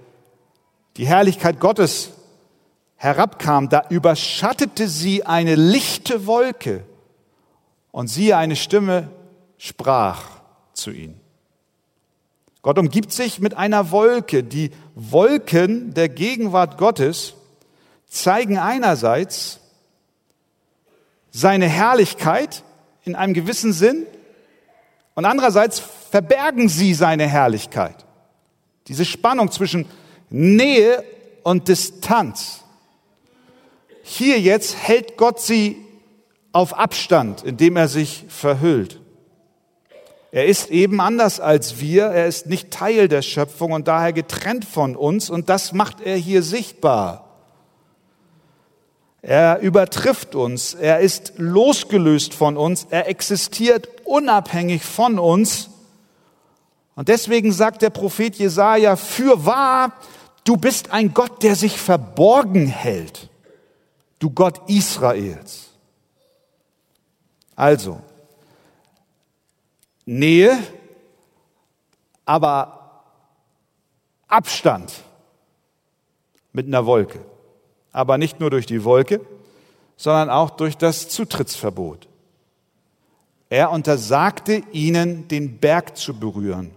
die 0.96 1.06
Herrlichkeit 1.06 1.60
Gottes 1.60 2.12
herabkam, 2.98 3.68
da 3.68 3.84
überschattete 3.88 4.88
sie 4.88 5.24
eine 5.24 5.54
lichte 5.54 6.26
Wolke 6.26 6.84
und 7.90 8.08
siehe, 8.08 8.36
eine 8.36 8.56
Stimme 8.56 9.08
sprach 9.56 10.22
zu 10.74 10.90
ihnen. 10.90 11.18
Gott 12.60 12.78
umgibt 12.78 13.12
sich 13.12 13.38
mit 13.40 13.54
einer 13.54 13.92
Wolke. 13.92 14.42
Die 14.42 14.72
Wolken 14.94 15.94
der 15.94 16.08
Gegenwart 16.08 16.76
Gottes 16.76 17.34
zeigen 18.08 18.58
einerseits 18.58 19.60
seine 21.30 21.66
Herrlichkeit 21.66 22.64
in 23.04 23.14
einem 23.14 23.32
gewissen 23.32 23.72
Sinn 23.72 24.06
und 25.14 25.24
andererseits 25.24 25.80
verbergen 26.10 26.68
sie 26.68 26.94
seine 26.94 27.26
Herrlichkeit. 27.26 28.04
Diese 28.88 29.04
Spannung 29.04 29.50
zwischen 29.52 29.86
Nähe 30.30 31.04
und 31.44 31.68
Distanz. 31.68 32.64
Hier 34.10 34.40
jetzt 34.40 34.74
hält 34.74 35.18
Gott 35.18 35.38
sie 35.38 35.76
auf 36.52 36.78
Abstand, 36.78 37.44
indem 37.44 37.76
er 37.76 37.88
sich 37.88 38.24
verhüllt. 38.30 39.02
Er 40.32 40.46
ist 40.46 40.70
eben 40.70 41.02
anders 41.02 41.40
als 41.40 41.78
wir, 41.78 42.06
er 42.06 42.26
ist 42.26 42.46
nicht 42.46 42.70
Teil 42.70 43.08
der 43.08 43.20
Schöpfung 43.20 43.72
und 43.72 43.86
daher 43.86 44.14
getrennt 44.14 44.64
von 44.64 44.96
uns 44.96 45.28
und 45.28 45.50
das 45.50 45.74
macht 45.74 46.00
er 46.00 46.16
hier 46.16 46.42
sichtbar. 46.42 47.28
Er 49.20 49.58
übertrifft 49.58 50.34
uns, 50.34 50.72
er 50.72 51.00
ist 51.00 51.34
losgelöst 51.36 52.32
von 52.32 52.56
uns, 52.56 52.86
er 52.88 53.08
existiert 53.08 53.88
unabhängig 54.06 54.84
von 54.84 55.18
uns. 55.18 55.68
Und 56.96 57.08
deswegen 57.08 57.52
sagt 57.52 57.82
der 57.82 57.90
Prophet 57.90 58.36
Jesaja, 58.36 58.96
für 58.96 59.44
wahr, 59.44 59.92
du 60.44 60.56
bist 60.56 60.92
ein 60.92 61.12
Gott, 61.12 61.42
der 61.42 61.56
sich 61.56 61.78
verborgen 61.78 62.68
hält, 62.68 63.27
du 64.18 64.30
Gott 64.30 64.68
Israels. 64.68 65.70
Also, 67.56 68.00
Nähe, 70.04 70.58
aber 72.24 73.02
Abstand 74.26 74.92
mit 76.52 76.66
einer 76.66 76.86
Wolke 76.86 77.24
aber 77.98 78.16
nicht 78.16 78.38
nur 78.38 78.50
durch 78.50 78.66
die 78.66 78.84
Wolke, 78.84 79.20
sondern 79.96 80.30
auch 80.30 80.50
durch 80.50 80.76
das 80.76 81.08
Zutrittsverbot. 81.08 82.08
Er 83.50 83.72
untersagte 83.72 84.62
ihnen, 84.70 85.26
den 85.26 85.58
Berg 85.58 85.96
zu 85.96 86.14
berühren. 86.14 86.70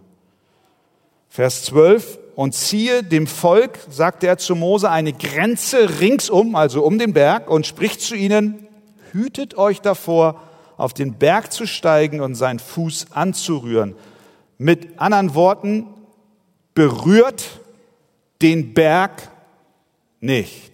Vers 1.29 1.63
12, 1.65 2.17
und 2.35 2.55
ziehe 2.55 3.03
dem 3.03 3.27
Volk, 3.27 3.79
sagte 3.89 4.27
er 4.27 4.37
zu 4.37 4.55
Mose, 4.55 4.89
eine 4.89 5.13
Grenze 5.13 5.99
ringsum, 5.99 6.55
also 6.55 6.83
um 6.83 6.97
den 6.97 7.13
Berg, 7.13 7.49
und 7.49 7.67
spricht 7.67 8.01
zu 8.01 8.15
ihnen, 8.15 8.67
hütet 9.11 9.57
euch 9.57 9.81
davor, 9.81 10.41
auf 10.77 10.93
den 10.93 11.13
Berg 11.13 11.51
zu 11.51 11.67
steigen 11.67 12.21
und 12.21 12.35
seinen 12.35 12.59
Fuß 12.59 13.07
anzurühren. 13.11 13.95
Mit 14.57 14.99
anderen 14.99 15.35
Worten, 15.35 15.87
berührt 16.73 17.59
den 18.41 18.73
Berg 18.73 19.29
nicht 20.19 20.71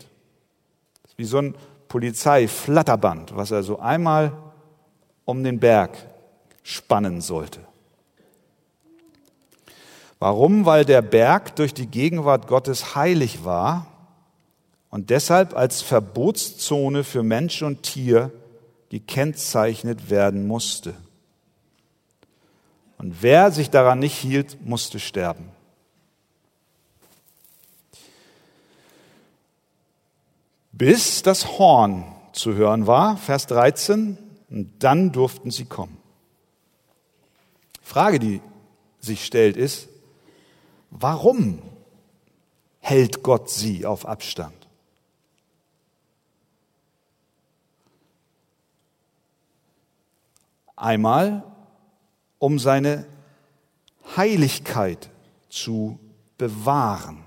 wie 1.17 1.26
so 1.26 1.39
ein 1.39 1.56
Polizeiflatterband, 1.88 3.36
was 3.36 3.52
er 3.52 3.63
so 3.63 3.80
einmal 3.80 4.32
um 5.26 5.43
den 5.43 5.60
Berg 5.60 5.98
spannen 6.63 7.22
sollte. 7.22 7.66
Warum? 10.19 10.65
Weil 10.65 10.86
der 10.86 11.01
Berg 11.01 11.56
durch 11.56 11.73
die 11.73 11.88
Gegenwart 11.88 12.47
Gottes 12.47 12.95
heilig 12.95 13.45
war 13.45 13.88
und 14.89 15.10
deshalb 15.10 15.56
als 15.56 15.82
Verbotszone 15.82 17.03
für 17.03 17.23
Mensch 17.23 17.62
und 17.62 17.84
Tier 17.84 18.32
gekennzeichnet 18.89 20.10
werden 20.10 20.47
musste. 20.47 20.93
Und 22.97 23.21
wer 23.21 23.51
sich 23.51 23.69
daran 23.69 23.99
nicht 23.99 24.17
hielt, 24.17 24.65
musste 24.65 24.99
sterben. 24.99 25.51
bis 30.77 31.23
das 31.23 31.58
Horn 31.58 32.03
zu 32.34 32.53
hören 32.53 32.86
war, 32.86 33.17
Vers 33.17 33.47
13, 33.47 34.17
und 34.49 34.71
dann 34.80 35.12
durften 35.12 35.49
sie 35.49 35.65
kommen. 35.65 35.97
Frage, 37.82 38.19
die 38.19 38.41
sich 38.99 39.25
stellt, 39.25 39.58
ist, 39.58 39.89
warum 40.89 41.62
hält 42.80 43.23
Gott 43.23 43.50
sie 43.50 43.86
auf 43.86 44.06
Abstand? 44.06 44.67
Einmal, 50.76 51.43
um 52.39 52.60
seine 52.60 53.06
Heiligkeit 54.15 55.10
zu 55.50 56.00
bewahren. 56.38 57.26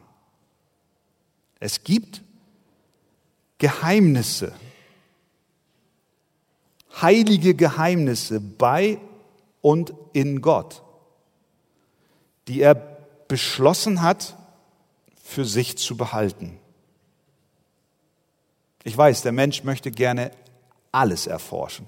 Es 1.58 1.82
gibt 1.82 2.22
Geheimnisse, 3.58 4.54
heilige 7.02 7.54
Geheimnisse 7.54 8.40
bei 8.40 8.98
und 9.60 9.92
in 10.12 10.40
Gott, 10.40 10.82
die 12.48 12.62
er 12.62 12.74
beschlossen 13.30 14.02
hat, 14.02 14.36
für 15.22 15.44
sich 15.44 15.78
zu 15.78 15.96
behalten. 15.96 16.58
Ich 18.82 18.98
weiß, 18.98 19.22
der 19.22 19.30
Mensch 19.30 19.62
möchte 19.62 19.92
gerne 19.92 20.32
alles 20.90 21.28
erforschen. 21.28 21.86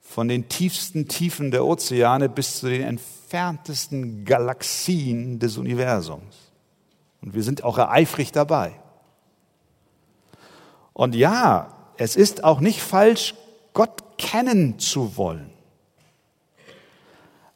Von 0.00 0.26
den 0.26 0.48
tiefsten 0.48 1.06
Tiefen 1.06 1.52
der 1.52 1.64
Ozeane 1.64 2.28
bis 2.28 2.58
zu 2.58 2.68
den 2.68 2.82
entferntesten 2.82 4.24
Galaxien 4.24 5.38
des 5.38 5.58
Universums. 5.58 6.50
Und 7.22 7.34
wir 7.34 7.44
sind 7.44 7.62
auch 7.62 7.78
eifrig 7.78 8.32
dabei. 8.32 8.74
Und 10.92 11.14
ja, 11.14 11.72
es 11.98 12.16
ist 12.16 12.42
auch 12.42 12.58
nicht 12.58 12.82
falsch, 12.82 13.36
Gott 13.74 14.18
kennen 14.18 14.80
zu 14.80 15.16
wollen. 15.16 15.50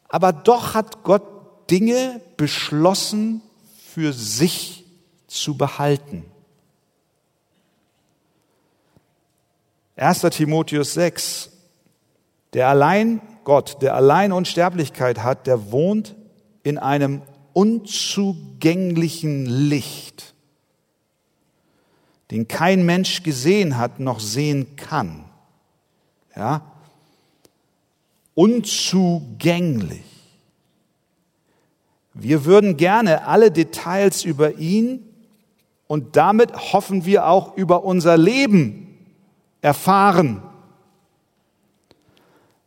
Aber 0.08 0.32
doch 0.32 0.74
hat 0.74 1.02
Gott 1.02 1.31
Dinge 1.72 2.20
beschlossen 2.36 3.42
für 3.88 4.12
sich 4.12 4.84
zu 5.26 5.56
behalten. 5.56 6.24
1. 9.96 10.20
Timotheus 10.20 10.94
6. 10.94 11.50
Der 12.52 12.68
allein 12.68 13.20
Gott, 13.42 13.82
der 13.82 13.96
allein 13.96 14.30
Unsterblichkeit 14.30 15.24
hat, 15.24 15.48
der 15.48 15.72
wohnt 15.72 16.14
in 16.62 16.78
einem 16.78 17.22
unzugänglichen 17.54 19.46
Licht 19.46 20.32
den 22.32 22.48
kein 22.48 22.86
Mensch 22.86 23.22
gesehen 23.22 23.76
hat 23.76 24.00
noch 24.00 24.18
sehen 24.18 24.74
kann. 24.76 25.26
Ja? 26.34 26.62
Unzugänglich. 28.32 30.00
Wir 32.14 32.44
würden 32.44 32.76
gerne 32.76 33.26
alle 33.26 33.50
Details 33.50 34.24
über 34.24 34.58
ihn 34.58 35.06
und 35.86 36.16
damit 36.16 36.72
hoffen 36.72 37.04
wir 37.04 37.26
auch 37.26 37.56
über 37.56 37.84
unser 37.84 38.16
Leben 38.16 38.98
erfahren. 39.60 40.42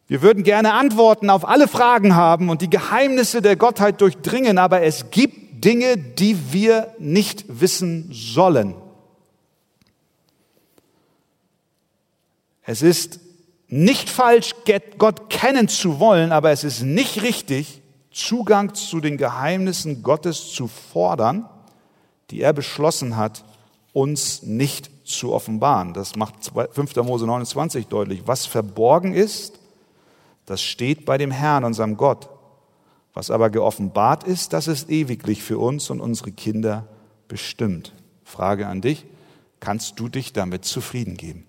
Wir 0.07 0.21
würden 0.21 0.43
gerne 0.43 0.73
Antworten 0.73 1.29
auf 1.29 1.47
alle 1.47 1.67
Fragen 1.67 2.15
haben 2.15 2.49
und 2.49 2.61
die 2.61 2.69
Geheimnisse 2.69 3.41
der 3.41 3.55
Gottheit 3.55 4.01
durchdringen, 4.01 4.57
aber 4.57 4.81
es 4.81 5.09
gibt 5.09 5.63
Dinge, 5.63 5.97
die 5.97 6.53
wir 6.53 6.93
nicht 6.99 7.45
wissen 7.47 8.09
sollen. 8.11 8.75
Es 12.63 12.81
ist 12.81 13.19
nicht 13.67 14.09
falsch, 14.09 14.53
Gott 14.97 15.29
kennen 15.29 15.67
zu 15.67 15.99
wollen, 15.99 16.31
aber 16.31 16.51
es 16.51 16.63
ist 16.63 16.83
nicht 16.83 17.23
richtig, 17.23 17.81
Zugang 18.15 18.73
zu 18.73 19.01
den 19.01 19.17
Geheimnissen 19.17 20.01
Gottes 20.01 20.53
zu 20.53 20.67
fordern, 20.69 21.49
die 22.31 22.39
er 22.39 22.53
beschlossen 22.53 23.17
hat, 23.17 23.43
uns 23.91 24.41
nicht 24.41 24.89
zu 25.03 25.33
offenbaren. 25.33 25.93
Das 25.93 26.15
macht 26.15 26.35
5. 26.71 26.95
Mose 26.95 27.25
29 27.25 27.87
deutlich. 27.87 28.23
Was 28.25 28.45
verborgen 28.45 29.13
ist, 29.13 29.59
das 30.45 30.61
steht 30.61 31.03
bei 31.03 31.17
dem 31.17 31.29
Herrn, 31.29 31.65
unserem 31.65 31.97
Gott. 31.97 32.29
Was 33.13 33.31
aber 33.31 33.49
geoffenbart 33.49 34.23
ist, 34.23 34.53
das 34.53 34.69
ist 34.69 34.89
ewiglich 34.89 35.43
für 35.43 35.57
uns 35.57 35.89
und 35.89 35.99
unsere 35.99 36.31
Kinder 36.31 36.87
bestimmt. 37.27 37.91
Frage 38.23 38.67
an 38.67 38.79
dich, 38.79 39.05
kannst 39.59 39.99
du 39.99 40.07
dich 40.07 40.31
damit 40.31 40.63
zufrieden 40.63 41.17
geben? 41.17 41.45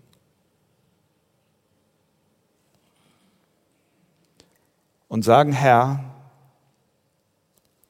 Und 5.06 5.22
sagen, 5.22 5.52
Herr, 5.52 6.15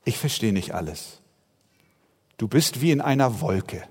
ich 0.07 0.19
verstehe 0.19 0.53
nicht 0.53 0.73
alles. 0.73 1.21
Du 2.38 2.47
bist 2.49 2.81
wie 2.81 2.92
in 2.92 3.01
einer 3.01 3.40
Wolke. 3.40 3.87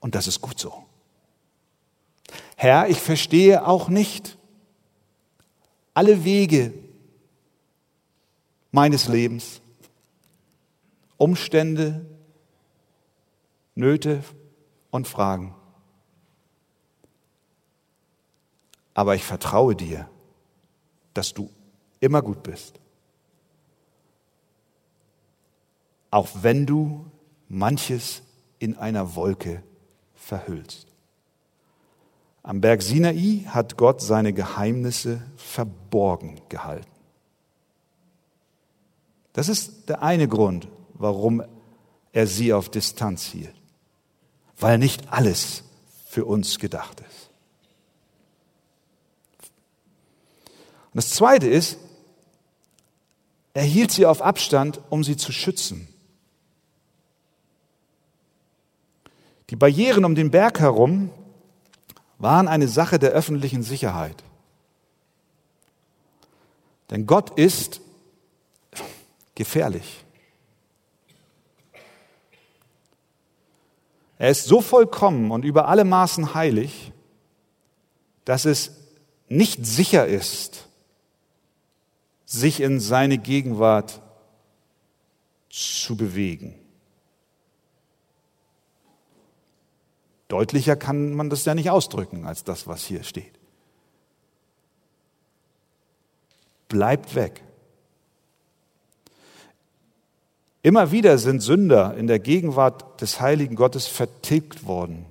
Und 0.00 0.14
das 0.14 0.26
ist 0.26 0.40
gut 0.40 0.58
so. 0.58 0.86
Herr, 2.56 2.88
ich 2.88 2.98
verstehe 2.98 3.66
auch 3.66 3.88
nicht 3.88 4.38
alle 5.92 6.24
Wege 6.24 6.72
meines 8.70 9.08
Lebens, 9.08 9.60
Umstände, 11.18 12.06
Nöte 13.74 14.24
und 14.90 15.06
Fragen. 15.06 15.54
Aber 18.94 19.14
ich 19.14 19.24
vertraue 19.24 19.76
dir, 19.76 20.08
dass 21.12 21.34
du 21.34 21.50
immer 22.00 22.22
gut 22.22 22.42
bist. 22.42 22.80
Auch 26.16 26.28
wenn 26.40 26.64
du 26.64 27.04
manches 27.48 28.22
in 28.58 28.76
einer 28.76 29.14
Wolke 29.14 29.62
verhüllst. 30.14 30.86
Am 32.42 32.60
Berg 32.60 32.80
Sinai 32.80 33.44
hat 33.48 33.76
Gott 33.76 34.00
seine 34.00 34.32
Geheimnisse 34.32 35.20
verborgen 35.36 36.40
gehalten. 36.48 36.86
Das 39.32 39.48
ist 39.48 39.88
der 39.88 40.02
eine 40.02 40.28
Grund, 40.28 40.68
warum 40.94 41.42
er 42.12 42.26
sie 42.26 42.52
auf 42.52 42.70
Distanz 42.70 43.24
hielt 43.24 43.56
weil 44.58 44.78
nicht 44.78 45.12
alles 45.12 45.64
für 46.06 46.24
uns 46.24 46.58
gedacht 46.58 47.00
ist. 47.00 47.30
Und 50.92 50.96
das 50.96 51.10
Zweite 51.10 51.46
ist, 51.46 51.78
er 53.52 53.64
hielt 53.64 53.90
sie 53.90 54.06
auf 54.06 54.22
Abstand, 54.22 54.80
um 54.88 55.04
sie 55.04 55.16
zu 55.16 55.32
schützen. 55.32 55.88
Die 59.50 59.56
Barrieren 59.56 60.04
um 60.04 60.14
den 60.14 60.30
Berg 60.30 60.60
herum 60.60 61.10
waren 62.18 62.48
eine 62.48 62.68
Sache 62.68 62.98
der 62.98 63.10
öffentlichen 63.10 63.62
Sicherheit. 63.62 64.24
Denn 66.90 67.06
Gott 67.06 67.30
ist 67.38 67.80
gefährlich. 69.34 70.04
Er 74.18 74.30
ist 74.30 74.44
so 74.44 74.60
vollkommen 74.60 75.30
und 75.30 75.44
über 75.44 75.68
alle 75.68 75.84
Maßen 75.84 76.34
heilig, 76.34 76.92
dass 78.24 78.44
es 78.44 78.72
nicht 79.28 79.66
sicher 79.66 80.06
ist, 80.06 80.68
sich 82.24 82.60
in 82.60 82.80
seine 82.80 83.18
Gegenwart 83.18 84.00
zu 85.50 85.96
bewegen. 85.96 86.54
Deutlicher 90.28 90.76
kann 90.76 91.14
man 91.14 91.30
das 91.30 91.44
ja 91.44 91.54
nicht 91.54 91.70
ausdrücken 91.70 92.26
als 92.26 92.44
das, 92.44 92.66
was 92.66 92.84
hier 92.84 93.04
steht. 93.04 93.38
Bleibt 96.68 97.14
weg. 97.14 97.42
Immer 100.62 100.90
wieder 100.90 101.16
sind 101.18 101.40
Sünder 101.40 101.96
in 101.96 102.08
der 102.08 102.18
Gegenwart 102.18 103.00
des 103.00 103.20
heiligen 103.20 103.54
Gottes 103.54 103.86
vertilgt 103.86 104.66
worden. 104.66 105.06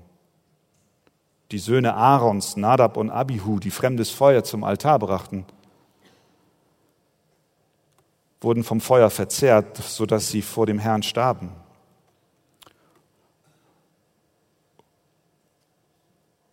Die 1.51 1.59
Söhne 1.59 1.93
Aarons, 1.93 2.57
Nadab 2.57 2.97
und 2.97 3.09
Abihu, 3.09 3.59
die 3.59 3.71
fremdes 3.71 4.09
Feuer 4.09 4.43
zum 4.43 4.65
Altar 4.65 4.99
brachten, 4.99 5.45
wurden 8.41 8.65
vom 8.65 8.81
Feuer 8.81 9.09
verzehrt, 9.09 9.77
sodass 9.77 10.27
sie 10.29 10.41
vor 10.41 10.65
dem 10.65 10.77
Herrn 10.77 11.03
starben. 11.03 11.51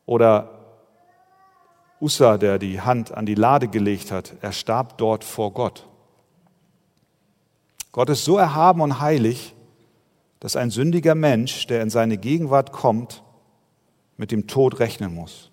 Oder 0.06 0.50
Ussa, 2.00 2.36
der 2.36 2.58
die 2.58 2.80
Hand 2.80 3.12
an 3.12 3.26
die 3.26 3.34
Lade 3.34 3.68
gelegt 3.68 4.10
hat, 4.10 4.34
er 4.40 4.52
starb 4.52 4.98
dort 4.98 5.22
vor 5.22 5.52
Gott. 5.52 5.86
Gott 7.92 8.08
ist 8.10 8.24
so 8.24 8.38
erhaben 8.38 8.80
und 8.80 9.00
heilig, 9.00 9.54
dass 10.40 10.56
ein 10.56 10.70
sündiger 10.70 11.14
Mensch, 11.14 11.66
der 11.68 11.82
in 11.82 11.90
seine 11.90 12.18
Gegenwart 12.18 12.72
kommt, 12.72 13.22
mit 14.16 14.32
dem 14.32 14.46
Tod 14.46 14.80
rechnen 14.80 15.14
muss. 15.14 15.50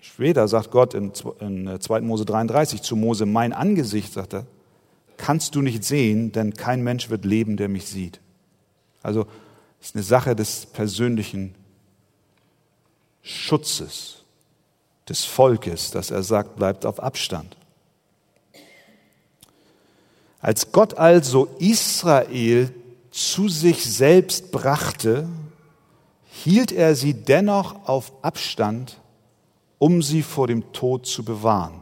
Später 0.00 0.46
sagt 0.46 0.70
Gott 0.70 0.94
in 0.94 1.14
2. 1.14 1.40
Äh, 1.40 2.00
Mose 2.02 2.24
33 2.24 2.82
zu 2.82 2.94
Mose, 2.94 3.26
mein 3.26 3.52
Angesicht, 3.52 4.12
sagt 4.12 4.34
er, 4.34 4.46
kannst 5.16 5.54
du 5.54 5.62
nicht 5.62 5.82
sehen, 5.82 6.30
denn 6.30 6.54
kein 6.54 6.82
Mensch 6.84 7.10
wird 7.10 7.24
leben, 7.24 7.56
der 7.56 7.68
mich 7.68 7.86
sieht. 7.86 8.20
Also 9.02 9.26
es 9.80 9.88
ist 9.88 9.96
eine 9.96 10.04
Sache 10.04 10.36
des 10.36 10.66
persönlichen 10.66 11.54
Schutzes 13.24 14.18
des 15.08 15.24
Volkes, 15.24 15.90
dass 15.90 16.10
er 16.10 16.22
sagt, 16.22 16.56
bleibt 16.56 16.84
auf 16.84 17.02
Abstand. 17.02 17.56
Als 20.40 20.72
Gott 20.72 20.98
also 20.98 21.46
Israel 21.58 22.72
zu 23.10 23.48
sich 23.48 23.82
selbst 23.82 24.52
brachte, 24.52 25.26
hielt 26.26 26.70
er 26.70 26.94
sie 26.94 27.14
dennoch 27.14 27.88
auf 27.88 28.12
Abstand, 28.22 29.00
um 29.78 30.02
sie 30.02 30.22
vor 30.22 30.46
dem 30.46 30.72
Tod 30.74 31.06
zu 31.06 31.24
bewahren. 31.24 31.80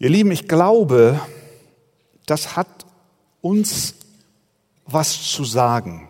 Ihr 0.00 0.10
Lieben, 0.10 0.32
ich 0.32 0.48
glaube, 0.48 1.20
das 2.26 2.56
hat 2.56 2.66
uns 3.40 3.94
was 4.86 5.30
zu 5.30 5.44
sagen. 5.44 6.08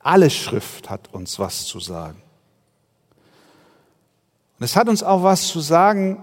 Alle 0.00 0.30
Schrift 0.30 0.90
hat 0.90 1.12
uns 1.12 1.38
was 1.38 1.64
zu 1.64 1.80
sagen. 1.80 2.22
Und 4.58 4.64
es 4.64 4.76
hat 4.76 4.88
uns 4.88 5.02
auch 5.02 5.22
was 5.22 5.48
zu 5.48 5.60
sagen 5.60 6.22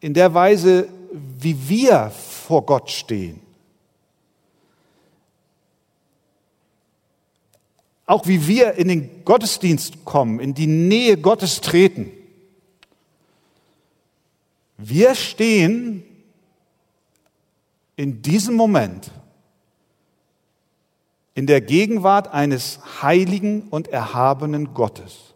in 0.00 0.14
der 0.14 0.34
Weise, 0.34 0.88
wie 1.12 1.68
wir 1.68 2.10
vor 2.10 2.64
Gott 2.66 2.90
stehen. 2.90 3.40
Auch 8.04 8.26
wie 8.26 8.46
wir 8.46 8.74
in 8.74 8.88
den 8.88 9.24
Gottesdienst 9.24 10.04
kommen, 10.04 10.38
in 10.38 10.54
die 10.54 10.68
Nähe 10.68 11.16
Gottes 11.16 11.60
treten. 11.60 12.12
Wir 14.78 15.14
stehen 15.14 16.04
in 17.96 18.22
diesem 18.22 18.54
Moment 18.54 19.10
in 21.36 21.46
der 21.46 21.60
Gegenwart 21.60 22.32
eines 22.32 22.80
heiligen 23.02 23.68
und 23.68 23.88
erhabenen 23.88 24.72
Gottes. 24.72 25.34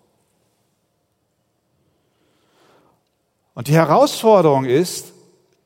Und 3.52 3.68
die 3.68 3.74
Herausforderung 3.74 4.64
ist, 4.64 5.12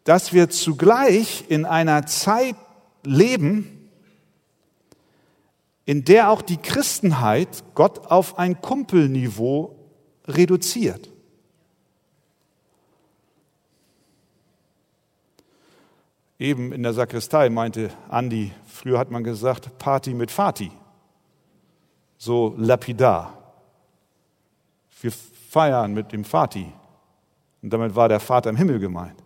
dass 0.03 0.33
wir 0.33 0.51
zugleich 0.51 1.45
in 1.49 1.65
einer 1.65 2.07
Zeit 2.07 2.57
leben, 3.05 3.89
in 5.85 6.05
der 6.05 6.31
auch 6.31 6.43
die 6.43 6.57
Christenheit 6.57 7.63
Gott 7.77 8.11
auf 8.11 8.37
ein 8.37 8.61
Kumpelniveau 8.61 9.77
reduziert. 10.27 11.11
Eben 16.39 16.73
in 16.73 16.83
der 16.83 16.93
Sakristei 16.93 17.49
meinte 17.49 17.91
Andi, 18.09 18.53
früher 18.67 18.99
hat 18.99 19.11
man 19.11 19.23
gesagt, 19.23 19.79
Party 19.79 20.15
mit 20.15 20.31
Fati. 20.31 20.71
So 22.19 22.55
lapidar. 22.57 23.39
Wir 25.01 25.13
feiern 25.51 25.95
mit 25.95 26.13
dem 26.13 26.25
Fati. 26.25 26.73
Und 27.63 27.71
damit 27.73 27.95
war 27.95 28.09
der 28.09 28.21
Vater 28.21 28.51
im 28.51 28.57
Himmel 28.57 28.79
gemeint. 28.79 29.23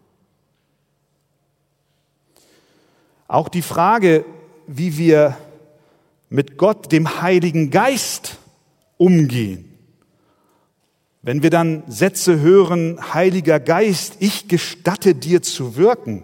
Auch 3.26 3.48
die 3.48 3.62
Frage, 3.62 4.24
wie 4.66 4.96
wir 4.98 5.36
mit 6.28 6.58
Gott, 6.58 6.92
dem 6.92 7.22
Heiligen 7.22 7.70
Geist, 7.70 8.38
umgehen. 8.96 9.64
Wenn 11.22 11.42
wir 11.42 11.50
dann 11.50 11.82
Sätze 11.88 12.40
hören, 12.40 12.98
Heiliger 13.14 13.60
Geist, 13.60 14.16
ich 14.20 14.48
gestatte 14.48 15.14
dir 15.14 15.42
zu 15.42 15.76
wirken. 15.76 16.22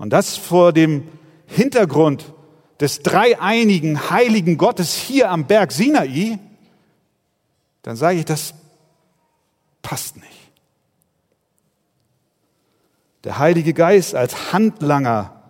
Und 0.00 0.14
das 0.14 0.38
vor 0.38 0.72
dem 0.72 1.06
Hintergrund 1.46 2.32
des 2.80 3.02
dreieinigen 3.02 4.08
heiligen 4.08 4.56
Gottes 4.56 4.94
hier 4.94 5.30
am 5.30 5.46
Berg 5.46 5.72
Sinai, 5.72 6.38
dann 7.82 7.96
sage 7.96 8.20
ich, 8.20 8.24
das 8.24 8.54
passt 9.82 10.16
nicht. 10.16 10.26
Der 13.24 13.38
Heilige 13.38 13.74
Geist 13.74 14.14
als 14.14 14.54
Handlanger 14.54 15.42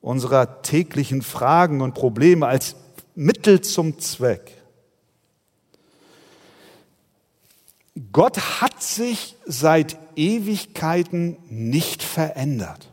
unserer 0.00 0.62
täglichen 0.62 1.22
Fragen 1.22 1.80
und 1.80 1.94
Probleme, 1.94 2.48
als 2.48 2.74
Mittel 3.14 3.60
zum 3.60 4.00
Zweck. 4.00 4.60
Gott 8.10 8.60
hat 8.60 8.82
sich 8.82 9.36
seit 9.46 9.96
Ewigkeiten 10.16 11.36
nicht 11.48 12.02
verändert. 12.02 12.88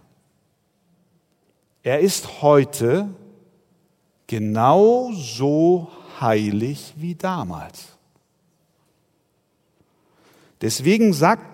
Er 1.85 1.99
ist 1.99 2.41
heute 2.41 3.13
genauso 4.25 5.87
heilig 6.19 6.95
wie 6.97 7.13
damals. 7.13 7.89
Deswegen 10.61 11.13
sagt 11.13 11.45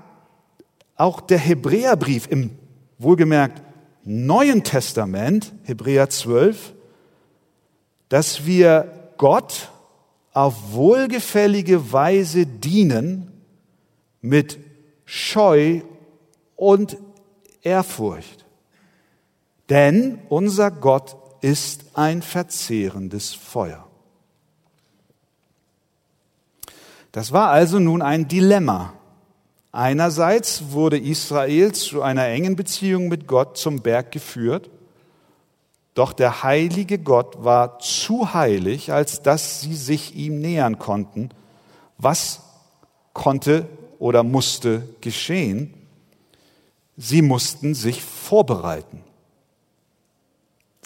auch 0.96 1.20
der 1.20 1.38
Hebräerbrief 1.38 2.28
im 2.32 2.52
wohlgemerkt 2.98 3.62
Neuen 4.06 4.64
Testament, 4.64 5.52
Hebräer 5.64 6.10
12, 6.10 6.76
dass 8.08 8.46
wir 8.46 9.12
Gott 9.18 9.70
auf 10.32 10.72
wohlgefällige 10.72 11.92
Weise 11.92 12.46
dienen 12.46 13.34
mit 14.22 14.60
Scheu 15.04 15.82
und 16.56 16.96
Ehrfurcht. 17.64 18.41
Denn 19.72 20.20
unser 20.28 20.70
Gott 20.70 21.16
ist 21.40 21.86
ein 21.94 22.22
verzehrendes 22.22 23.34
Feuer. 23.34 23.88
Das 27.14 27.32
war 27.32 27.52
also 27.52 27.80
nun 27.80 28.02
ein 28.02 28.28
Dilemma. 28.28 28.92
Einerseits 29.72 30.72
wurde 30.72 31.00
Israel 31.00 31.72
zu 31.72 32.02
einer 32.02 32.26
engen 32.26 32.58
Beziehung 32.58 33.08
mit 33.08 33.28
Gott 33.28 33.58
zum 33.58 33.82
Berg 33.82 34.12
geführt, 34.12 34.70
doch 35.94 36.12
der 36.12 36.44
heilige 36.44 37.00
Gott 37.00 37.46
war 37.46 37.80
zu 37.80 38.34
heilig, 38.34 38.92
als 38.92 39.22
dass 39.22 39.62
sie 39.62 39.76
sich 39.76 40.18
ihm 40.18 40.42
nähern 40.42 40.80
konnten. 40.80 41.30
Was 41.98 42.42
konnte 43.14 43.70
oder 44.00 44.24
musste 44.24 44.84
geschehen? 45.00 45.74
Sie 46.98 47.22
mussten 47.22 47.74
sich 47.74 48.04
vorbereiten, 48.04 49.02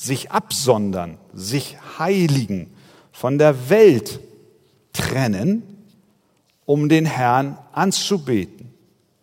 sich 0.06 0.32
absondern, 0.32 1.18
sich 1.34 1.78
heiligen, 1.98 2.72
von 3.12 3.38
der 3.38 3.70
Welt 3.70 4.20
trennen, 4.94 5.64
um 6.66 6.90
den 6.90 7.06
Herrn 7.06 7.58
anzubeten. 7.72 8.74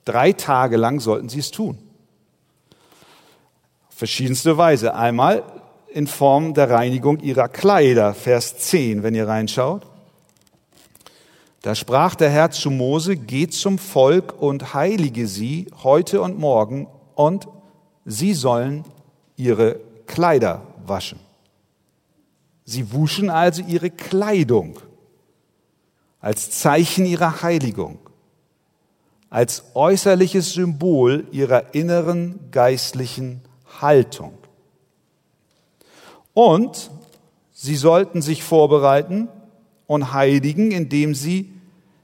Drei 0.04 0.32
Tage 0.32 0.76
lang 0.76 1.00
sollten 1.00 1.28
sie 1.28 1.40
es 1.40 1.50
tun. 1.50 1.78
Verschiedenste 3.90 4.56
Weise. 4.56 4.94
Einmal 4.94 5.44
in 5.92 6.06
Form 6.06 6.54
der 6.54 6.70
Reinigung 6.70 7.20
ihrer 7.20 7.48
Kleider, 7.48 8.14
Vers 8.14 8.56
10, 8.58 9.02
wenn 9.02 9.14
ihr 9.14 9.28
reinschaut. 9.28 9.86
Da 11.60 11.74
sprach 11.76 12.16
der 12.16 12.30
Herr 12.30 12.50
zu 12.50 12.70
Mose, 12.70 13.16
geht 13.16 13.54
zum 13.54 13.78
Volk 13.78 14.40
und 14.40 14.74
heilige 14.74 15.28
sie 15.28 15.66
heute 15.84 16.20
und 16.20 16.38
morgen 16.38 16.88
und 17.14 17.46
sie 18.04 18.34
sollen 18.34 18.84
ihre 19.36 19.78
Kleider 20.06 20.62
waschen. 20.88 21.18
Sie 22.64 22.92
wuschen 22.92 23.30
also 23.30 23.62
ihre 23.62 23.90
Kleidung 23.90 24.78
als 26.20 26.50
Zeichen 26.50 27.04
ihrer 27.04 27.42
Heiligung 27.42 27.98
als 29.32 29.64
äußerliches 29.72 30.52
Symbol 30.52 31.26
ihrer 31.32 31.74
inneren 31.74 32.50
geistlichen 32.50 33.40
Haltung. 33.80 34.34
Und 36.34 36.90
sie 37.50 37.76
sollten 37.76 38.20
sich 38.20 38.42
vorbereiten 38.42 39.28
und 39.86 40.12
heiligen, 40.12 40.70
indem 40.70 41.14
sie 41.14 41.50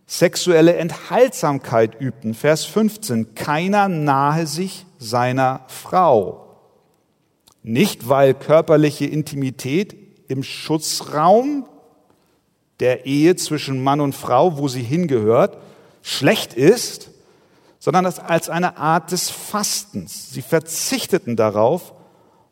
sexuelle 0.07 0.77
Enthaltsamkeit 0.77 2.01
übten. 2.01 2.33
Vers 2.33 2.65
15. 2.65 3.35
Keiner 3.35 3.89
nahe 3.89 4.47
sich 4.47 4.87
seiner 4.99 5.65
Frau. 5.69 6.48
Nicht 7.69 8.09
weil 8.09 8.33
körperliche 8.33 9.05
Intimität 9.05 9.95
im 10.27 10.43
Schutzraum 10.43 11.69
der 12.81 13.05
Ehe 13.05 13.37
zwischen 13.37 13.83
Mann 13.85 14.01
und 14.01 14.15
Frau, 14.15 14.57
wo 14.57 14.69
sie 14.69 14.81
hingehört, 14.83 15.59
schlecht 16.01 16.55
ist, 16.55 17.11
sondern 17.79 18.07
als 18.07 18.49
eine 18.49 18.79
Art 18.79 19.13
des 19.13 19.29
Fastens. 19.29 20.31
Sie 20.31 20.41
verzichteten 20.41 21.37
darauf, 21.37 21.93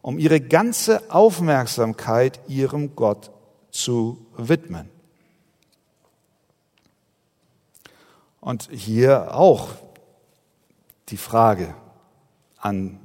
um 0.03 0.19
ihre 0.19 0.39
ganze 0.39 1.11
Aufmerksamkeit 1.11 2.39
ihrem 2.47 2.95
Gott 2.95 3.31
zu 3.71 4.19
widmen. 4.37 4.91
Und 8.43 8.69
hier 8.71 9.35
auch 9.35 9.69
die 11.09 11.17
Frage 11.17 11.75
an 12.59 13.01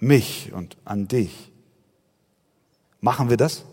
mich 0.00 0.52
und 0.52 0.76
an 0.84 1.06
dich. 1.08 1.52
Machen 3.00 3.30
wir 3.30 3.36
das? 3.36 3.64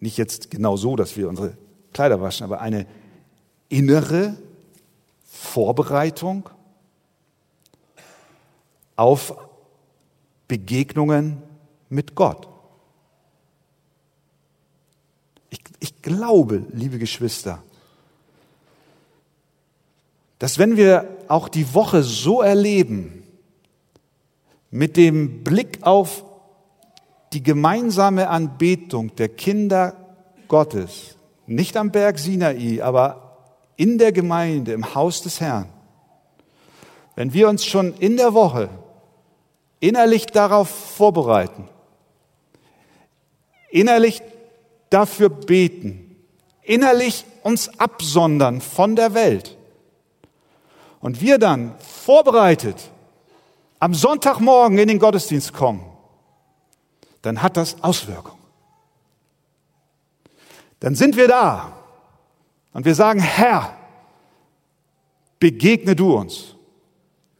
Nicht 0.00 0.18
jetzt 0.18 0.50
genau 0.50 0.76
so, 0.76 0.96
dass 0.96 1.16
wir 1.16 1.28
unsere 1.28 1.56
Kleider 1.92 2.20
waschen, 2.20 2.44
aber 2.44 2.60
eine 2.60 2.86
innere 3.68 4.36
Vorbereitung 5.24 6.48
auf 8.96 9.36
Begegnungen 10.48 11.42
mit 11.88 12.14
Gott. 12.14 12.48
Ich, 15.50 15.60
ich 15.80 16.02
glaube, 16.02 16.64
liebe 16.72 16.98
Geschwister, 16.98 17.62
dass 20.38 20.58
wenn 20.58 20.76
wir 20.76 21.08
auch 21.28 21.48
die 21.48 21.74
Woche 21.74 22.02
so 22.02 22.42
erleben, 22.42 23.23
mit 24.74 24.96
dem 24.96 25.44
Blick 25.44 25.78
auf 25.82 26.24
die 27.32 27.44
gemeinsame 27.44 28.28
Anbetung 28.28 29.14
der 29.14 29.28
Kinder 29.28 29.94
Gottes, 30.48 31.16
nicht 31.46 31.76
am 31.76 31.92
Berg 31.92 32.18
Sinai, 32.18 32.82
aber 32.82 33.36
in 33.76 33.98
der 33.98 34.10
Gemeinde, 34.10 34.72
im 34.72 34.96
Haus 34.96 35.22
des 35.22 35.40
Herrn, 35.40 35.68
wenn 37.14 37.32
wir 37.32 37.48
uns 37.48 37.64
schon 37.64 37.94
in 37.98 38.16
der 38.16 38.34
Woche 38.34 38.68
innerlich 39.78 40.26
darauf 40.26 40.70
vorbereiten, 40.70 41.68
innerlich 43.70 44.22
dafür 44.90 45.28
beten, 45.28 46.16
innerlich 46.62 47.24
uns 47.44 47.78
absondern 47.78 48.60
von 48.60 48.96
der 48.96 49.14
Welt 49.14 49.56
und 51.00 51.20
wir 51.20 51.38
dann 51.38 51.76
vorbereitet 51.78 52.90
am 53.84 53.92
Sonntagmorgen 53.92 54.78
in 54.78 54.88
den 54.88 54.98
Gottesdienst 54.98 55.52
kommen, 55.52 55.84
dann 57.20 57.42
hat 57.42 57.58
das 57.58 57.84
Auswirkungen. 57.84 58.42
Dann 60.80 60.94
sind 60.94 61.18
wir 61.18 61.28
da 61.28 61.70
und 62.72 62.86
wir 62.86 62.94
sagen, 62.94 63.20
Herr, 63.20 63.76
begegne 65.38 65.94
du 65.94 66.16
uns 66.16 66.56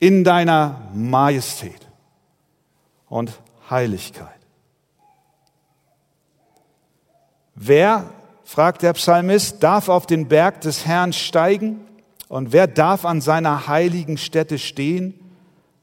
in 0.00 0.22
deiner 0.22 0.83
Majestät 0.92 1.80
und 3.09 3.40
Heiligkeit. 3.70 4.28
Wer, 7.54 8.11
fragt 8.44 8.83
der 8.83 8.92
Psalmist, 8.92 9.62
darf 9.62 9.88
auf 9.88 10.04
den 10.04 10.28
Berg 10.28 10.61
des 10.61 10.85
Herrn 10.85 11.14
steigen 11.14 11.80
und 12.28 12.52
wer 12.52 12.66
darf 12.66 13.07
an 13.07 13.22
seiner 13.22 13.66
heiligen 13.66 14.18
Stätte 14.18 14.59
stehen? 14.59 15.23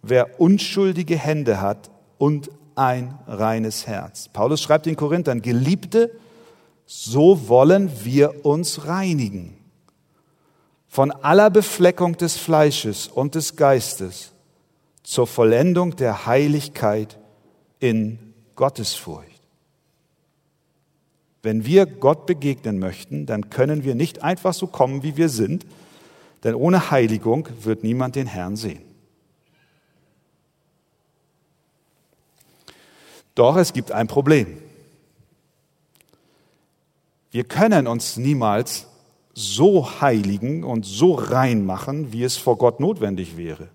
Wer 0.02 0.40
unschuldige 0.40 1.18
Hände 1.18 1.62
hat 1.62 1.92
und 2.18 2.50
ein 2.76 3.18
reines 3.28 3.88
Herz. 3.88 4.30
Paulus 4.30 4.62
schreibt 4.62 4.86
den 4.86 4.96
Korinthern, 4.96 5.42
Geliebte, 5.42 6.12
so 6.86 7.48
wollen 7.48 7.92
wir 8.04 8.46
uns 8.46 8.86
reinigen 8.88 9.58
von 10.88 11.12
aller 11.12 11.50
Befleckung 11.50 12.18
des 12.18 12.36
Fleisches 12.36 13.08
und 13.08 13.36
des 13.36 13.56
Geistes 13.56 14.34
zur 15.04 15.26
Vollendung 15.26 15.96
der 15.96 16.26
Heiligkeit 16.26 17.18
in 17.80 18.20
Gottesfurcht. 18.56 19.42
Wenn 21.44 21.66
wir 21.66 21.86
Gott 21.86 22.26
begegnen 22.26 22.78
möchten, 22.78 23.26
dann 23.26 23.50
können 23.50 23.86
wir 23.86 23.96
nicht 23.96 24.22
einfach 24.22 24.54
so 24.54 24.68
kommen, 24.68 25.02
wie 25.02 25.16
wir 25.16 25.30
sind, 25.30 25.66
denn 26.44 26.56
ohne 26.56 26.92
Heiligung 26.92 27.48
wird 27.62 27.84
niemand 27.84 28.16
den 28.16 28.28
Herrn 28.28 28.58
sehen. 28.58 28.91
Doch 33.36 33.56
es 33.56 33.74
gibt 33.74 33.92
ein 33.92 34.08
Problem. 34.08 34.62
Wir 37.32 37.46
können 37.46 37.88
uns 37.88 38.18
niemals 38.18 38.88
so 39.34 40.02
heiligen 40.02 40.64
und 40.64 40.86
so 40.86 41.14
rein 41.14 41.66
machen, 41.66 42.12
wie 42.12 42.24
es 42.24 42.38
vor 42.38 42.58
Gott 42.58 42.80
notwendig 42.80 43.38
wäre. 43.38 43.70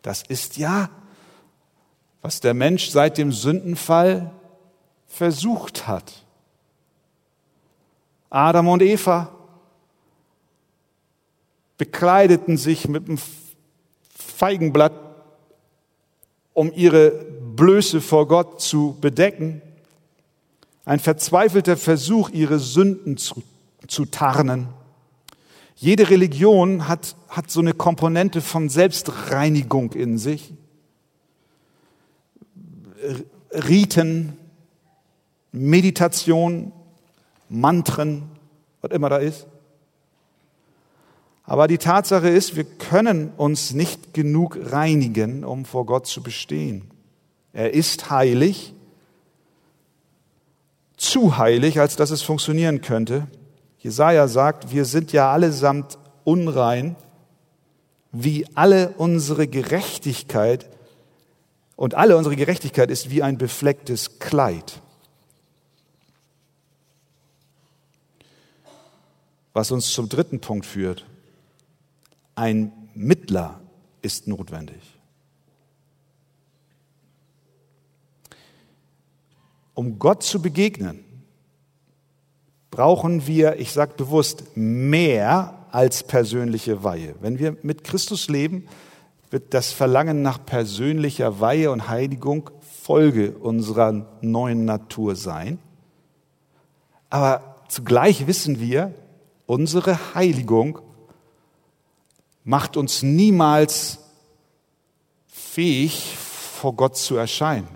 Das 0.00 0.22
ist 0.22 0.56
ja, 0.56 0.88
was 2.22 2.40
der 2.40 2.54
Mensch 2.54 2.88
seit 2.88 3.18
dem 3.18 3.32
Sündenfall 3.32 4.32
versucht 5.06 5.86
hat. 5.86 6.24
Adam 8.30 8.68
und 8.68 8.82
Eva 8.82 9.32
bekleideten 11.76 12.56
sich 12.56 12.88
mit 12.88 13.08
einem 13.08 13.18
Feigenblatt, 14.14 14.94
um 16.54 16.72
ihre 16.72 17.35
Blöße 17.56 18.00
vor 18.00 18.28
Gott 18.28 18.60
zu 18.60 18.96
bedecken. 19.00 19.62
Ein 20.84 21.00
verzweifelter 21.00 21.76
Versuch, 21.76 22.30
ihre 22.30 22.58
Sünden 22.58 23.16
zu, 23.16 23.42
zu 23.88 24.04
tarnen. 24.04 24.68
Jede 25.74 26.08
Religion 26.08 26.88
hat, 26.88 27.16
hat 27.28 27.50
so 27.50 27.60
eine 27.60 27.74
Komponente 27.74 28.40
von 28.40 28.68
Selbstreinigung 28.68 29.92
in 29.92 30.16
sich. 30.18 30.54
Riten, 33.52 34.36
Meditation, 35.52 36.72
Mantren, 37.48 38.30
was 38.80 38.90
immer 38.90 39.08
da 39.08 39.18
ist. 39.18 39.46
Aber 41.44 41.68
die 41.68 41.78
Tatsache 41.78 42.28
ist, 42.28 42.56
wir 42.56 42.64
können 42.64 43.30
uns 43.36 43.72
nicht 43.72 44.14
genug 44.14 44.58
reinigen, 44.72 45.44
um 45.44 45.64
vor 45.64 45.86
Gott 45.86 46.06
zu 46.06 46.22
bestehen. 46.22 46.90
Er 47.56 47.72
ist 47.72 48.10
heilig, 48.10 48.74
zu 50.98 51.38
heilig, 51.38 51.80
als 51.80 51.96
dass 51.96 52.10
es 52.10 52.20
funktionieren 52.20 52.82
könnte. 52.82 53.28
Jesaja 53.78 54.28
sagt, 54.28 54.72
wir 54.72 54.84
sind 54.84 55.10
ja 55.12 55.32
allesamt 55.32 55.96
unrein, 56.22 56.96
wie 58.12 58.46
alle 58.54 58.90
unsere 58.98 59.48
Gerechtigkeit, 59.48 60.68
und 61.76 61.94
alle 61.94 62.18
unsere 62.18 62.36
Gerechtigkeit 62.36 62.90
ist 62.90 63.08
wie 63.08 63.22
ein 63.22 63.38
beflecktes 63.38 64.18
Kleid. 64.18 64.82
Was 69.54 69.70
uns 69.70 69.90
zum 69.92 70.10
dritten 70.10 70.40
Punkt 70.40 70.66
führt. 70.66 71.06
Ein 72.34 72.70
Mittler 72.94 73.60
ist 74.02 74.28
notwendig. 74.28 74.95
Um 79.76 79.98
Gott 79.98 80.22
zu 80.22 80.40
begegnen, 80.40 81.04
brauchen 82.70 83.26
wir, 83.26 83.60
ich 83.60 83.72
sage 83.72 83.92
bewusst, 83.94 84.56
mehr 84.56 85.66
als 85.70 86.02
persönliche 86.02 86.82
Weihe. 86.82 87.14
Wenn 87.20 87.38
wir 87.38 87.58
mit 87.62 87.84
Christus 87.84 88.28
leben, 88.28 88.66
wird 89.28 89.52
das 89.52 89.72
Verlangen 89.72 90.22
nach 90.22 90.42
persönlicher 90.46 91.40
Weihe 91.40 91.70
und 91.70 91.90
Heiligung 91.90 92.48
Folge 92.82 93.32
unserer 93.32 94.06
neuen 94.22 94.64
Natur 94.64 95.14
sein. 95.14 95.58
Aber 97.10 97.56
zugleich 97.68 98.26
wissen 98.26 98.58
wir, 98.58 98.94
unsere 99.44 100.14
Heiligung 100.14 100.78
macht 102.44 102.78
uns 102.78 103.02
niemals 103.02 103.98
fähig, 105.26 106.16
vor 106.16 106.72
Gott 106.72 106.96
zu 106.96 107.16
erscheinen, 107.16 107.68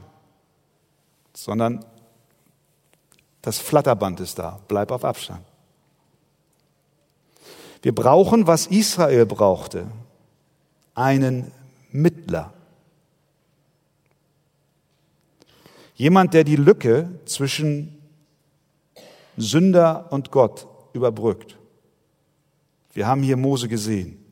sondern 1.35 1.85
das 3.43 3.59
Flatterband 3.59 4.21
ist 4.21 4.39
da. 4.39 4.61
Bleib 4.69 4.91
auf 4.91 5.05
Abstand. 5.05 5.45
Wir 7.83 7.95
brauchen, 7.95 8.47
was 8.47 8.67
Israel 8.67 9.25
brauchte, 9.25 9.87
einen 10.95 11.51
Mittler. 11.91 12.53
Jemand, 15.95 16.35
der 16.35 16.45
die 16.45 16.57
Lücke 16.57 17.11
zwischen 17.25 17.99
Sünder 19.37 20.13
und 20.13 20.31
Gott 20.31 20.67
überbrückt. 20.93 21.59
Wir 22.93 23.07
haben 23.07 23.23
hier 23.23 23.37
Mose 23.37 23.69
gesehen, 23.69 24.25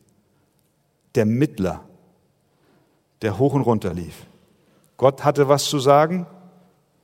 der 1.15 1.25
Mittler, 1.25 1.85
der 3.23 3.39
hoch 3.39 3.55
und 3.55 3.63
runter 3.63 3.95
lief. 3.95 4.27
Gott 4.97 5.25
hatte 5.25 5.49
was 5.49 5.65
zu 5.65 5.79
sagen, 5.79 6.27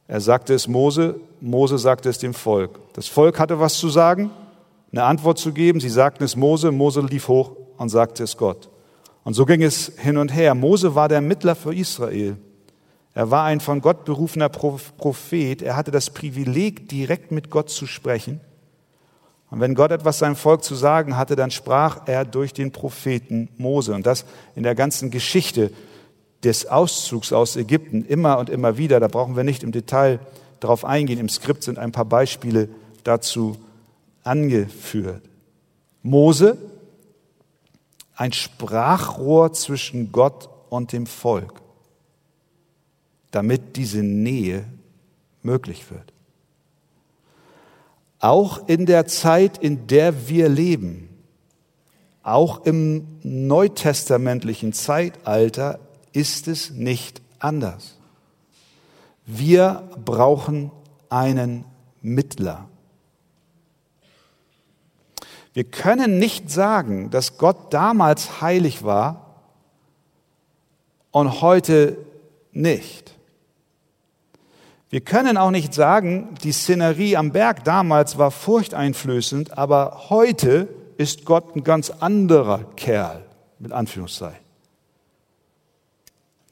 er 0.07 0.21
sagte 0.21 0.55
es 0.55 0.69
Mose, 0.69 1.17
Mose 1.41 1.79
sagte 1.79 2.09
es 2.09 2.19
dem 2.19 2.35
Volk. 2.35 2.79
Das 2.93 3.09
Volk 3.09 3.39
hatte 3.39 3.59
was 3.61 3.79
zu 3.79 3.89
sagen, 3.89 4.31
eine 4.93 5.05
Antwort 5.05 5.39
zu 5.39 5.53
geben, 5.53 5.81
sie 5.81 5.89
sagten 5.89 6.25
es 6.25 6.37
Mose, 6.37 6.71
Mose 6.71 7.01
lief 7.01 7.29
hoch 7.29 7.53
und 7.79 7.89
sagte 7.89 8.23
es 8.23 8.37
Gott. 8.37 8.69
Und 9.25 9.35
so 9.35 9.47
ging 9.47 9.63
es 9.63 9.93
hin 9.97 10.19
und 10.19 10.33
her. 10.33 10.55
Mose 10.55 10.95
war 10.95 11.09
der 11.09 11.23
Mittler 11.23 11.55
für 11.55 11.75
Israel. 11.75 12.37
Er 13.15 13.31
war 13.31 13.45
ein 13.45 13.61
von 13.61 13.81
Gott 13.81 14.05
berufener 14.05 14.51
Prophet. 14.51 15.63
Er 15.63 15.77
hatte 15.77 15.91
das 15.91 16.11
Privileg, 16.11 16.89
direkt 16.89 17.33
mit 17.33 17.49
Gott 17.49 17.71
zu 17.71 17.87
sprechen. 17.87 18.41
Und 19.51 19.61
wenn 19.61 19.75
Gott 19.75 19.93
etwas 19.93 20.19
seinem 20.19 20.37
Volk 20.37 20.65
zu 20.65 20.75
sagen 20.75 21.17
hatte, 21.17 21.37
dann 21.37 21.51
sprach 21.51 22.07
er 22.07 22.25
durch 22.25 22.53
den 22.53 22.73
Propheten 22.73 23.49
Mose. 23.57 23.95
Und 23.95 24.05
das 24.05 24.27
in 24.57 24.65
der 24.65 24.75
ganzen 24.75 25.11
Geschichte 25.11 25.71
des 26.45 26.67
Auszugs 26.67 27.33
aus 27.33 27.57
Ägypten 27.57 28.05
immer 28.05 28.39
und 28.39 28.51
immer 28.51 28.77
wieder. 28.77 29.01
Da 29.01 29.09
brauchen 29.09 29.37
wir 29.37 29.45
nicht 29.45 29.63
im 29.63 29.73
Detail 29.73 30.21
darauf 30.61 30.85
eingehen. 30.85 31.19
Im 31.19 31.29
Skript 31.29 31.65
sind 31.65 31.79
ein 31.79 31.93
paar 31.93 32.05
Beispiele 32.05 32.69
dazu 33.03 33.57
angeführt. 34.23 35.23
Mose, 36.03 36.59
ein 38.15 38.33
Sprachrohr 38.33 39.53
zwischen 39.53 40.13
Gott 40.13 40.49
und 40.69 40.93
dem 40.93 41.07
Volk, 41.07 41.61
damit 43.31 43.77
diese 43.77 44.03
Nähe 44.03 44.65
möglich 45.43 45.91
wird. 45.91 46.13
Auch 48.21 48.69
in 48.69 48.87
der 48.87 49.07
Zeit, 49.07 49.59
in 49.59 49.87
der 49.87 50.29
wir 50.29 50.49
leben, 50.49 51.09
auch 52.23 52.65
im 52.65 53.07
neutestamentlichen 53.23 54.73
Zeitalter 54.73 55.79
ist 56.15 56.49
es 56.49 56.71
nicht 56.71 57.21
anders. 57.39 57.99
Wir 59.27 59.91
brauchen 60.03 60.71
einen 61.11 61.67
Mittler. 62.01 62.69
Wir 65.53 65.65
können 65.65 66.19
nicht 66.19 66.51
sagen, 66.51 67.11
dass 67.11 67.37
Gott 67.37 67.73
damals 67.75 68.41
heilig 68.41 68.83
war 68.83 69.41
und 71.11 71.43
heute 71.43 71.99
nicht. 72.53 73.15
Wir 74.91 75.01
können 75.01 75.37
auch 75.37 75.51
nicht 75.51 75.75
sagen, 75.75 76.35
die 76.43 76.53
Szenerie 76.53 77.17
am 77.17 77.33
Berg 77.33 77.65
damals 77.65 78.19
war 78.19 78.31
furchteinflößend, 78.31 79.59
aber 79.59 80.07
heute 80.11 80.69
ist 80.97 81.25
Gott 81.25 81.57
ein 81.57 81.65
ganz 81.65 81.91
anderer 81.91 82.65
Kerl, 82.77 83.25
mit 83.59 83.73
Anführungszeichen. 83.73 84.44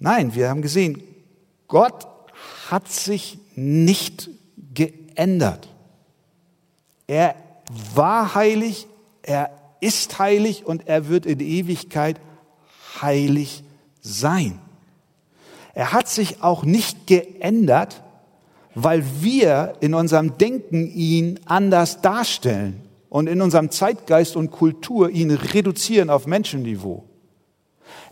Nein, 0.02 0.34
wir 0.34 0.48
haben 0.48 0.62
gesehen, 0.62 1.00
Gott 1.68 2.08
hat 2.68 2.90
sich 2.90 3.38
nicht 3.54 4.30
geändert. 4.74 5.68
Er 7.06 7.36
war 7.94 8.34
heilig, 8.34 8.88
er 9.22 9.50
ist 9.80 10.18
heilig 10.18 10.66
und 10.66 10.88
er 10.88 11.08
wird 11.08 11.24
in 11.24 11.38
Ewigkeit 11.38 12.20
heilig 13.00 13.62
sein. 14.00 14.58
Er 15.72 15.92
hat 15.92 16.08
sich 16.08 16.42
auch 16.42 16.64
nicht 16.64 17.06
geändert, 17.06 18.02
weil 18.74 19.04
wir 19.20 19.74
in 19.78 19.94
unserem 19.94 20.36
Denken 20.36 20.92
ihn 20.92 21.38
anders 21.44 22.00
darstellen 22.00 22.82
und 23.08 23.28
in 23.28 23.40
unserem 23.40 23.70
Zeitgeist 23.70 24.34
und 24.34 24.50
Kultur 24.50 25.10
ihn 25.10 25.30
reduzieren 25.30 26.10
auf 26.10 26.26
Menschenniveau. 26.26 27.04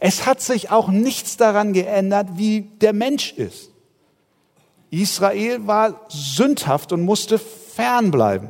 Es 0.00 0.26
hat 0.26 0.40
sich 0.40 0.70
auch 0.70 0.88
nichts 0.88 1.36
daran 1.36 1.72
geändert, 1.72 2.30
wie 2.36 2.62
der 2.80 2.92
Mensch 2.92 3.32
ist. 3.32 3.70
Israel 4.90 5.66
war 5.66 6.06
sündhaft 6.08 6.92
und 6.92 7.02
musste 7.02 7.38
fernbleiben. 7.38 8.48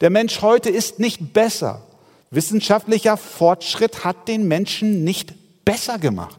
Der 0.00 0.10
Mensch 0.10 0.42
heute 0.42 0.68
ist 0.68 0.98
nicht 0.98 1.32
besser. 1.32 1.82
Wissenschaftlicher 2.30 3.16
Fortschritt 3.16 4.04
hat 4.04 4.28
den 4.28 4.46
Menschen 4.46 5.04
nicht 5.04 5.34
besser 5.64 5.98
gemacht 5.98 6.38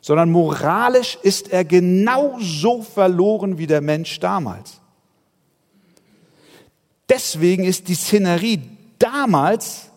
sondern 0.00 0.30
moralisch 0.30 1.18
ist 1.22 1.52
er 1.52 1.64
genauso 1.64 2.82
verloren 2.82 3.58
wie 3.58 3.66
der 3.66 3.80
Mensch 3.80 4.20
damals. 4.20 4.80
Deswegen 7.08 7.64
ist 7.64 7.88
die 7.88 7.94
Szenerie 7.94 8.62
damals 8.98 9.87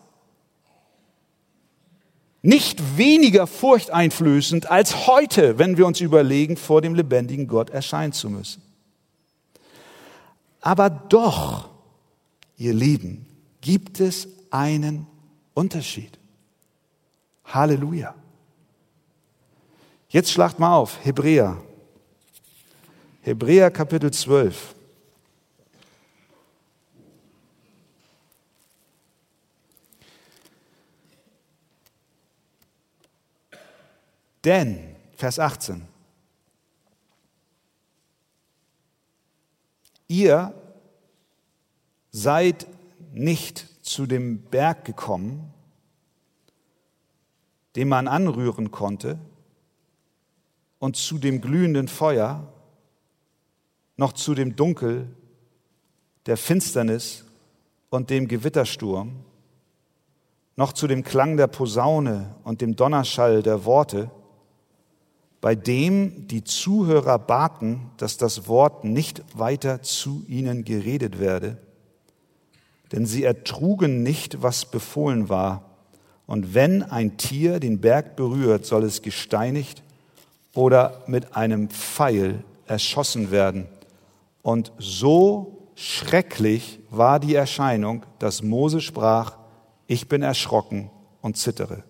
nicht 2.42 2.98
weniger 2.98 3.46
furchteinflößend 3.46 4.70
als 4.70 5.06
heute, 5.06 5.58
wenn 5.58 5.76
wir 5.76 5.86
uns 5.86 6.00
überlegen, 6.00 6.56
vor 6.56 6.82
dem 6.82 6.94
lebendigen 6.94 7.46
Gott 7.46 7.70
erscheinen 7.70 8.12
zu 8.12 8.28
müssen. 8.28 8.62
Aber 10.60 10.90
doch, 10.90 11.70
ihr 12.56 12.74
Lieben, 12.74 13.26
gibt 13.60 14.00
es 14.00 14.28
einen 14.50 15.06
Unterschied. 15.54 16.18
Halleluja. 17.44 18.14
Jetzt 20.08 20.30
schlagt 20.30 20.58
mal 20.58 20.76
auf, 20.76 21.04
Hebräer. 21.04 21.62
Hebräer 23.22 23.70
Kapitel 23.70 24.10
12. 24.10 24.74
Denn, 34.44 34.96
Vers 35.14 35.38
18, 35.38 35.86
ihr 40.08 40.52
seid 42.10 42.66
nicht 43.12 43.68
zu 43.82 44.06
dem 44.06 44.42
Berg 44.42 44.84
gekommen, 44.84 45.52
den 47.76 47.88
man 47.88 48.08
anrühren 48.08 48.70
konnte, 48.70 49.18
und 50.78 50.96
zu 50.96 51.18
dem 51.18 51.40
glühenden 51.40 51.86
Feuer, 51.86 52.52
noch 53.96 54.12
zu 54.12 54.34
dem 54.34 54.56
Dunkel 54.56 55.08
der 56.26 56.36
Finsternis 56.36 57.24
und 57.88 58.10
dem 58.10 58.26
Gewittersturm, 58.26 59.24
noch 60.56 60.72
zu 60.72 60.88
dem 60.88 61.04
Klang 61.04 61.36
der 61.36 61.46
Posaune 61.46 62.34
und 62.42 62.60
dem 62.60 62.74
Donnerschall 62.74 63.42
der 63.42 63.64
Worte, 63.64 64.10
bei 65.42 65.56
dem 65.56 66.28
die 66.28 66.44
Zuhörer 66.44 67.18
baten, 67.18 67.90
dass 67.96 68.16
das 68.16 68.46
Wort 68.46 68.84
nicht 68.84 69.22
weiter 69.34 69.82
zu 69.82 70.24
ihnen 70.28 70.64
geredet 70.64 71.18
werde, 71.18 71.58
denn 72.92 73.06
sie 73.06 73.24
ertrugen 73.24 74.04
nicht, 74.04 74.40
was 74.40 74.64
befohlen 74.64 75.28
war. 75.28 75.64
Und 76.26 76.54
wenn 76.54 76.84
ein 76.84 77.16
Tier 77.16 77.58
den 77.58 77.80
Berg 77.80 78.14
berührt, 78.14 78.64
soll 78.64 78.84
es 78.84 79.02
gesteinigt 79.02 79.82
oder 80.54 81.02
mit 81.08 81.36
einem 81.36 81.68
Pfeil 81.70 82.44
erschossen 82.66 83.32
werden. 83.32 83.66
Und 84.42 84.70
so 84.78 85.68
schrecklich 85.74 86.78
war 86.88 87.18
die 87.18 87.34
Erscheinung, 87.34 88.06
dass 88.20 88.42
Mose 88.42 88.80
sprach, 88.80 89.38
ich 89.88 90.08
bin 90.08 90.22
erschrocken 90.22 90.88
und 91.20 91.36
zittere. 91.36 91.82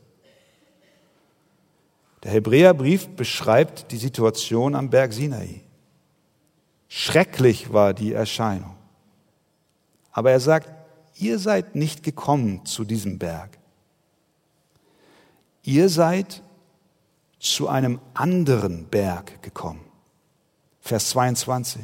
Der 2.22 2.30
Hebräerbrief 2.30 3.08
beschreibt 3.08 3.90
die 3.90 3.96
Situation 3.96 4.74
am 4.74 4.90
Berg 4.90 5.12
Sinai. 5.12 5.62
Schrecklich 6.88 7.72
war 7.72 7.94
die 7.94 8.12
Erscheinung. 8.12 8.76
Aber 10.12 10.30
er 10.30 10.40
sagt, 10.40 10.68
ihr 11.16 11.38
seid 11.38 11.74
nicht 11.74 12.02
gekommen 12.02 12.64
zu 12.64 12.84
diesem 12.84 13.18
Berg. 13.18 13.58
Ihr 15.64 15.88
seid 15.88 16.42
zu 17.38 17.68
einem 17.68 17.98
anderen 18.14 18.86
Berg 18.86 19.42
gekommen. 19.42 19.84
Vers 20.80 21.10
22. 21.10 21.80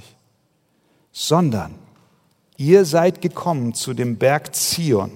Sondern 1.11 1.75
ihr 2.57 2.85
seid 2.85 3.23
gekommen 3.23 3.75
zu 3.75 3.93
dem 3.93 4.19
Berg 4.19 4.55
Zion 4.55 5.11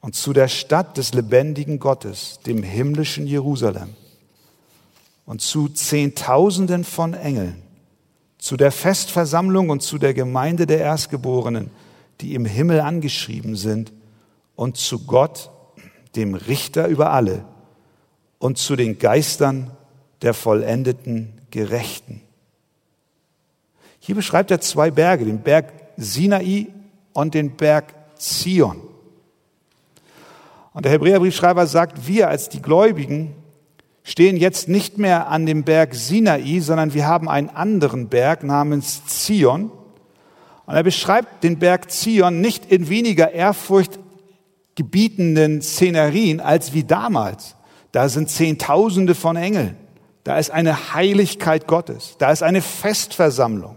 und 0.00 0.16
zu 0.16 0.32
der 0.32 0.48
Stadt 0.48 0.98
des 0.98 1.14
lebendigen 1.14 1.78
Gottes, 1.78 2.40
dem 2.44 2.62
himmlischen 2.62 3.26
Jerusalem 3.26 3.94
und 5.26 5.40
zu 5.40 5.68
Zehntausenden 5.68 6.84
von 6.84 7.14
Engeln, 7.14 7.62
zu 8.38 8.56
der 8.56 8.72
Festversammlung 8.72 9.70
und 9.70 9.82
zu 9.82 9.98
der 9.98 10.14
Gemeinde 10.14 10.66
der 10.66 10.80
Erstgeborenen, 10.80 11.70
die 12.20 12.34
im 12.34 12.44
Himmel 12.44 12.80
angeschrieben 12.80 13.56
sind, 13.56 13.92
und 14.54 14.76
zu 14.76 15.06
Gott, 15.06 15.50
dem 16.14 16.34
Richter 16.34 16.88
über 16.88 17.12
alle, 17.12 17.44
und 18.38 18.58
zu 18.58 18.76
den 18.76 18.98
Geistern 18.98 19.70
der 20.20 20.34
vollendeten 20.34 21.32
Gerechten. 21.50 22.20
Hier 23.98 24.14
beschreibt 24.14 24.50
er 24.50 24.60
zwei 24.60 24.90
Berge, 24.90 25.24
den 25.24 25.40
Berg 25.42 25.72
Sinai 25.96 26.66
und 27.12 27.34
den 27.34 27.56
Berg 27.56 27.94
Zion. 28.16 28.80
Und 30.72 30.84
der 30.84 30.92
Hebräerbriefschreiber 30.92 31.66
sagt, 31.66 32.06
wir 32.06 32.28
als 32.28 32.48
die 32.48 32.62
Gläubigen 32.62 33.34
stehen 34.04 34.36
jetzt 34.36 34.68
nicht 34.68 34.98
mehr 34.98 35.28
an 35.28 35.46
dem 35.46 35.64
Berg 35.64 35.94
Sinai, 35.94 36.60
sondern 36.60 36.92
wir 36.94 37.06
haben 37.06 37.28
einen 37.28 37.50
anderen 37.50 38.08
Berg 38.08 38.42
namens 38.42 39.06
Zion. 39.06 39.70
Und 40.66 40.74
er 40.74 40.82
beschreibt 40.82 41.44
den 41.44 41.58
Berg 41.58 41.90
Zion 41.90 42.40
nicht 42.40 42.70
in 42.70 42.88
weniger 42.88 43.32
ehrfurchtgebietenden 43.32 45.60
Szenerien 45.62 46.40
als 46.40 46.72
wie 46.72 46.84
damals. 46.84 47.56
Da 47.92 48.08
sind 48.08 48.30
Zehntausende 48.30 49.14
von 49.14 49.36
Engeln. 49.36 49.76
Da 50.24 50.38
ist 50.38 50.50
eine 50.50 50.94
Heiligkeit 50.94 51.66
Gottes. 51.66 52.16
Da 52.18 52.32
ist 52.32 52.42
eine 52.42 52.62
Festversammlung. 52.62 53.76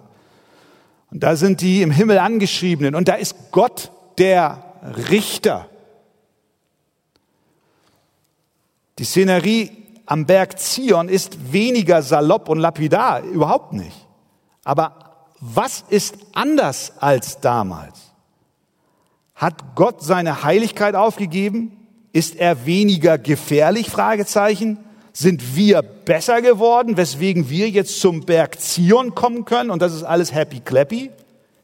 Und 1.11 1.23
da 1.23 1.35
sind 1.35 1.61
die 1.61 1.81
im 1.81 1.91
Himmel 1.91 2.19
angeschriebenen. 2.19 2.95
Und 2.95 3.07
da 3.07 3.15
ist 3.15 3.35
Gott 3.51 3.91
der 4.17 4.63
Richter. 5.09 5.67
Die 8.99 9.03
Szenerie 9.03 9.84
am 10.05 10.25
Berg 10.25 10.59
Zion 10.59 11.09
ist 11.09 11.51
weniger 11.51 12.01
salopp 12.01 12.49
und 12.49 12.59
lapidar, 12.59 13.21
überhaupt 13.23 13.73
nicht. 13.73 14.07
Aber 14.63 15.05
was 15.39 15.83
ist 15.89 16.15
anders 16.33 16.93
als 16.99 17.39
damals? 17.39 18.13
Hat 19.35 19.75
Gott 19.75 20.01
seine 20.01 20.43
Heiligkeit 20.43 20.95
aufgegeben? 20.95 21.77
Ist 22.13 22.37
er 22.37 22.65
weniger 22.65 23.17
gefährlich? 23.17 23.89
Fragezeichen. 23.89 24.77
Sind 25.11 25.55
wir 25.55 25.81
besser 25.81 26.41
geworden, 26.41 26.97
weswegen 26.97 27.49
wir 27.49 27.69
jetzt 27.69 27.99
zum 28.01 28.21
Berg 28.21 28.59
Zion 28.59 29.15
kommen 29.15 29.45
können 29.45 29.69
und 29.69 29.81
das 29.81 29.93
ist 29.93 30.03
alles 30.03 30.33
happy 30.33 30.59
clappy? 30.59 31.11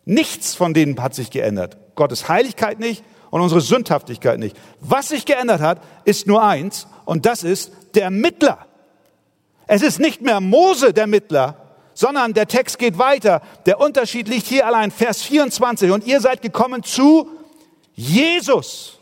Nichts 0.05 0.55
von 0.55 0.73
denen 0.73 1.01
hat 1.01 1.15
sich 1.15 1.31
geändert. 1.31 1.77
Gottes 1.95 2.27
Heiligkeit 2.29 2.79
nicht 2.79 3.03
und 3.29 3.41
unsere 3.41 3.61
Sündhaftigkeit 3.61 4.39
nicht. 4.39 4.57
Was 4.79 5.09
sich 5.09 5.25
geändert 5.25 5.61
hat, 5.61 5.81
ist 6.05 6.27
nur 6.27 6.43
eins 6.43 6.87
und 7.05 7.25
das 7.25 7.43
ist 7.43 7.71
der 7.95 8.09
Mittler. 8.09 8.65
Es 9.67 9.81
ist 9.81 9.99
nicht 9.99 10.21
mehr 10.21 10.41
Mose 10.41 10.93
der 10.93 11.07
Mittler, 11.07 11.55
sondern 11.93 12.33
der 12.33 12.47
Text 12.47 12.79
geht 12.79 12.97
weiter. 12.97 13.41
Der 13.65 13.79
Unterschied 13.79 14.27
liegt 14.27 14.47
hier 14.47 14.65
allein, 14.65 14.91
Vers 14.91 15.21
24. 15.21 15.91
Und 15.91 16.05
ihr 16.05 16.19
seid 16.19 16.41
gekommen 16.41 16.83
zu 16.83 17.29
Jesus, 17.93 18.99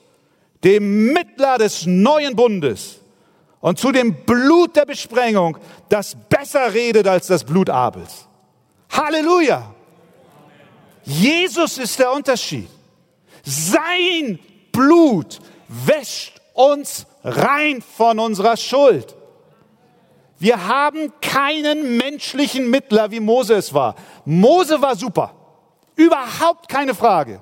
dem 0.63 1.13
Mittler 1.13 1.57
des 1.57 1.85
neuen 1.85 2.35
Bundes 2.35 2.99
und 3.61 3.79
zu 3.79 3.91
dem 3.91 4.25
Blut 4.25 4.75
der 4.75 4.85
Besprengung, 4.85 5.57
das 5.89 6.15
besser 6.29 6.73
redet 6.73 7.07
als 7.07 7.27
das 7.27 7.43
Blut 7.43 7.69
Abels. 7.69 8.27
Halleluja! 8.89 9.73
Jesus 11.03 11.77
ist 11.77 11.97
der 11.99 12.11
Unterschied. 12.11 12.69
Sein 13.43 14.39
Blut 14.71 15.39
wäscht 15.67 16.39
uns 16.53 17.05
rein 17.24 17.82
von 17.82 18.20
unserer 18.20 18.57
Schuld. 18.57 19.15
Wir 20.39 20.67
haben 20.67 21.11
keinen 21.22 21.97
menschlichen 21.97 22.70
Mittler, 22.70 23.11
wie 23.11 23.20
Mose 23.20 23.55
es 23.55 23.74
war. 23.74 23.95
Mose 24.24 24.82
war 24.82 24.95
super. 24.95 25.34
Überhaupt 25.95 26.70
keine 26.70 26.95
Frage. 26.95 27.41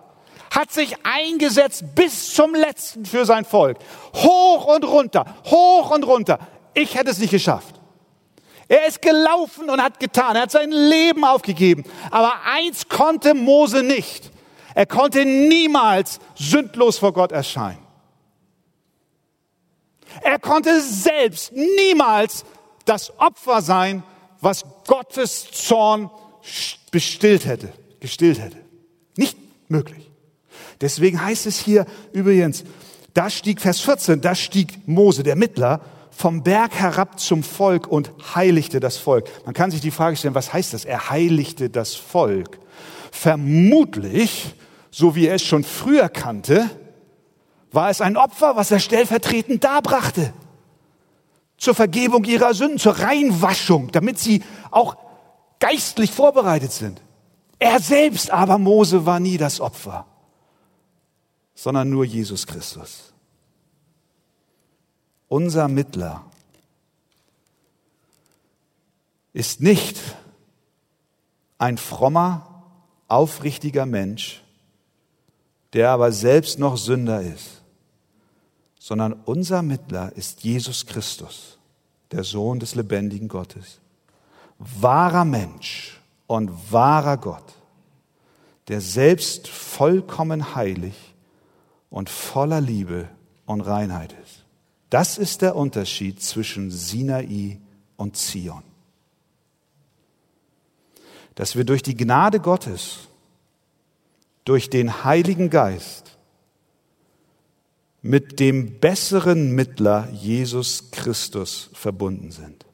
Hat 0.49 0.71
sich 0.71 0.95
eingesetzt 1.03 1.83
bis 1.93 2.33
zum 2.33 2.55
letzten 2.55 3.05
für 3.05 3.25
sein 3.25 3.45
Volk. 3.45 3.77
Hoch 4.15 4.65
und 4.65 4.83
runter, 4.83 5.25
hoch 5.45 5.91
und 5.91 6.07
runter. 6.07 6.39
Ich 6.73 6.95
hätte 6.95 7.11
es 7.11 7.19
nicht 7.19 7.29
geschafft. 7.29 7.75
Er 8.67 8.87
ist 8.87 9.01
gelaufen 9.01 9.69
und 9.69 9.81
hat 9.81 9.99
getan. 9.99 10.35
Er 10.35 10.43
hat 10.43 10.51
sein 10.51 10.71
Leben 10.71 11.23
aufgegeben. 11.23 11.83
Aber 12.09 12.33
eins 12.45 12.89
konnte 12.89 13.33
Mose 13.33 13.83
nicht. 13.83 14.31
Er 14.73 14.85
konnte 14.85 15.23
niemals 15.25 16.19
sündlos 16.35 16.97
vor 16.97 17.13
Gott 17.13 17.31
erscheinen. 17.31 17.86
Er 20.23 20.39
konnte 20.39 20.81
selbst 20.81 21.51
niemals 21.53 22.45
das 22.85 23.17
Opfer 23.19 23.61
sein, 23.61 24.03
was 24.41 24.65
Gottes 24.85 25.49
Zorn 25.51 26.09
bestillt 26.91 27.45
hätte, 27.45 27.73
gestillt 27.99 28.39
hätte. 28.39 28.57
Nicht 29.15 29.37
möglich. 29.67 30.09
Deswegen 30.79 31.21
heißt 31.21 31.45
es 31.45 31.59
hier 31.59 31.85
übrigens, 32.13 32.63
da 33.13 33.29
stieg 33.29 33.61
Vers 33.61 33.81
14, 33.81 34.21
da 34.21 34.35
stieg 34.35 34.87
Mose, 34.87 35.23
der 35.23 35.35
Mittler, 35.35 35.81
vom 36.11 36.43
Berg 36.43 36.73
herab 36.73 37.19
zum 37.19 37.43
Volk 37.43 37.87
und 37.87 38.11
heiligte 38.35 38.79
das 38.79 38.97
Volk. 38.97 39.27
Man 39.45 39.53
kann 39.53 39.71
sich 39.71 39.81
die 39.81 39.91
Frage 39.91 40.15
stellen, 40.15 40.35
was 40.35 40.53
heißt 40.53 40.73
das? 40.73 40.85
Er 40.85 41.09
heiligte 41.09 41.69
das 41.69 41.95
Volk. 41.95 42.59
Vermutlich 43.11 44.55
so 44.97 45.15
wie 45.15 45.27
er 45.27 45.35
es 45.35 45.43
schon 45.43 45.63
früher 45.63 46.09
kannte, 46.09 46.69
war 47.71 47.89
es 47.89 48.01
ein 48.01 48.17
Opfer, 48.17 48.55
was 48.55 48.71
er 48.71 48.79
stellvertretend 48.79 49.63
darbrachte. 49.63 50.33
Zur 51.57 51.75
Vergebung 51.75 52.23
ihrer 52.23 52.53
Sünden, 52.53 52.79
zur 52.79 52.99
Reinwaschung, 52.99 53.91
damit 53.91 54.19
sie 54.19 54.43
auch 54.71 54.95
geistlich 55.59 56.11
vorbereitet 56.11 56.71
sind. 56.71 57.01
Er 57.59 57.79
selbst 57.79 58.31
aber, 58.31 58.57
Mose, 58.57 59.05
war 59.05 59.19
nie 59.19 59.37
das 59.37 59.59
Opfer, 59.59 60.05
sondern 61.55 61.89
nur 61.89 62.05
Jesus 62.05 62.45
Christus. 62.45 63.13
Unser 65.27 65.67
Mittler 65.67 66.23
ist 69.33 69.61
nicht 69.61 69.97
ein 71.57 71.77
frommer, 71.77 72.63
aufrichtiger 73.07 73.85
Mensch, 73.85 74.43
der 75.73 75.89
aber 75.89 76.11
selbst 76.11 76.59
noch 76.59 76.77
Sünder 76.77 77.21
ist, 77.21 77.56
sondern 78.87 79.11
unser 79.25 79.63
Mittler 79.63 80.13
ist 80.15 80.45
Jesus 80.45 80.85
Christus, 80.85 81.57
der 82.11 82.23
Sohn 82.23 82.57
des 82.61 82.73
lebendigen 82.73 83.27
Gottes, 83.27 83.81
wahrer 84.59 85.25
Mensch 85.25 85.99
und 86.25 86.71
wahrer 86.71 87.17
Gott, 87.17 87.43
der 88.69 88.79
selbst 88.79 89.49
vollkommen 89.49 90.55
heilig 90.55 90.95
und 91.89 92.09
voller 92.09 92.61
Liebe 92.61 93.09
und 93.45 93.59
Reinheit 93.59 94.15
ist. 94.23 94.45
Das 94.89 95.17
ist 95.17 95.41
der 95.41 95.57
Unterschied 95.57 96.21
zwischen 96.21 96.71
Sinai 96.71 97.59
und 97.97 98.15
Zion. 98.15 98.63
Dass 101.35 101.57
wir 101.57 101.65
durch 101.65 101.83
die 101.83 101.97
Gnade 101.97 102.39
Gottes, 102.39 102.99
durch 104.45 104.69
den 104.69 105.03
Heiligen 105.03 105.49
Geist, 105.49 106.16
mit 108.07 108.39
dem 108.39 108.79
besseren 108.79 109.51
Mittler 109.51 110.07
Jesus 110.13 110.91
Christus 110.91 111.69
verbunden 111.73 112.31
sind. 112.31 112.65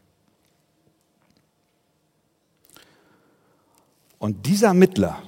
Und 4.20 4.46
dieser 4.46 4.76
Mittler, 4.76 5.24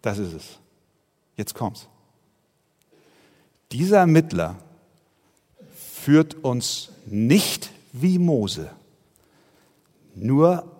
das 0.00 0.18
ist 0.18 0.32
es. 0.32 0.44
Jetzt 1.36 1.54
kommt's. 1.54 1.88
Dieser 3.72 4.06
Mittler 4.06 4.54
führt 5.74 6.34
uns 6.44 6.90
nicht 7.04 7.70
wie 7.92 8.20
Mose 8.20 8.70
nur 10.14 10.70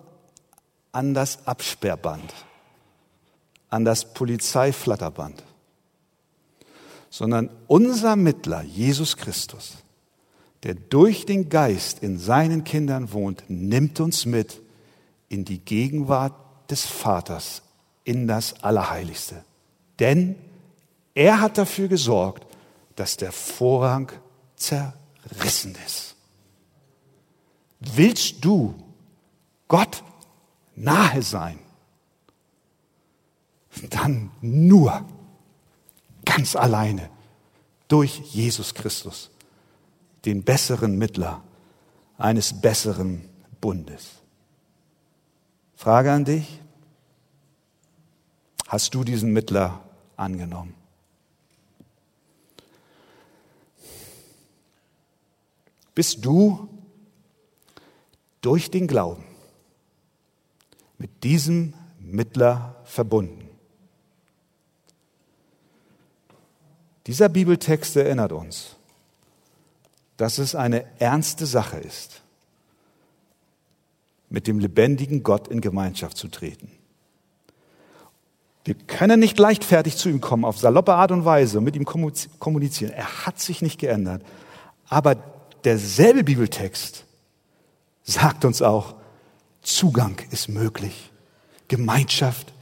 an 0.93 1.13
das 1.13 1.45
Absperrband, 1.45 2.33
an 3.69 3.83
das 3.83 4.13
Polizeiflatterband, 4.13 5.43
sondern 7.09 7.49
unser 7.67 8.15
Mittler, 8.15 8.63
Jesus 8.63 9.17
Christus, 9.17 9.77
der 10.63 10.75
durch 10.75 11.25
den 11.25 11.49
Geist 11.49 12.03
in 12.03 12.17
seinen 12.17 12.63
Kindern 12.63 13.13
wohnt, 13.13 13.43
nimmt 13.47 13.99
uns 13.99 14.25
mit 14.25 14.61
in 15.29 15.45
die 15.45 15.59
Gegenwart 15.59 16.33
des 16.69 16.85
Vaters, 16.85 17.61
in 18.03 18.27
das 18.27 18.63
Allerheiligste. 18.63 19.43
Denn 19.99 20.35
er 21.13 21.41
hat 21.41 21.57
dafür 21.57 21.87
gesorgt, 21.87 22.45
dass 22.95 23.17
der 23.17 23.31
Vorhang 23.31 24.11
zerrissen 24.55 25.75
ist. 25.85 26.15
Willst 27.79 28.43
du 28.43 28.75
Gott 29.67 30.03
nahe 30.75 31.21
sein? 31.21 31.59
Dann 33.89 34.31
nur 34.41 35.05
ganz 36.39 36.55
alleine 36.55 37.09
durch 37.89 38.17
Jesus 38.33 38.73
Christus, 38.73 39.29
den 40.23 40.41
besseren 40.41 40.97
Mittler 40.97 41.43
eines 42.17 42.61
besseren 42.61 43.27
Bundes. 43.59 44.11
Frage 45.75 46.13
an 46.13 46.23
dich. 46.23 46.61
Hast 48.69 48.93
du 48.93 49.03
diesen 49.03 49.33
Mittler 49.33 49.83
angenommen? 50.15 50.75
Bist 55.93 56.23
du 56.23 56.69
durch 58.39 58.71
den 58.71 58.87
Glauben 58.87 59.25
mit 60.97 61.21
diesem 61.25 61.73
Mittler 61.99 62.81
verbunden? 62.85 63.48
Dieser 67.09 67.27
Bibeltext 67.27 67.95
erinnert 67.95 68.31
uns, 68.31 68.75
dass 70.17 70.37
es 70.37 70.53
eine 70.53 70.85
ernste 70.99 71.47
Sache 71.47 71.77
ist, 71.77 72.21
mit 74.29 74.45
dem 74.45 74.59
lebendigen 74.59 75.23
Gott 75.23 75.47
in 75.47 75.59
Gemeinschaft 75.59 76.17
zu 76.17 76.27
treten. 76.27 76.69
Wir 78.63 78.75
können 78.75 79.19
nicht 79.19 79.39
leichtfertig 79.39 79.97
zu 79.97 80.07
ihm 80.07 80.21
kommen, 80.21 80.45
auf 80.45 80.59
saloppe 80.59 80.93
Art 80.93 81.11
und 81.11 81.25
Weise 81.25 81.61
mit 81.61 81.75
ihm 81.75 81.83
kommunizieren. 81.83 82.93
Er 82.93 83.25
hat 83.25 83.39
sich 83.39 83.63
nicht 83.63 83.79
geändert. 83.79 84.21
Aber 84.87 85.15
derselbe 85.63 86.23
Bibeltext 86.23 87.05
sagt 88.03 88.45
uns 88.45 88.61
auch, 88.61 88.93
Zugang 89.63 90.21
ist 90.29 90.47
möglich. 90.47 91.09
Gemeinschaft 91.69 92.53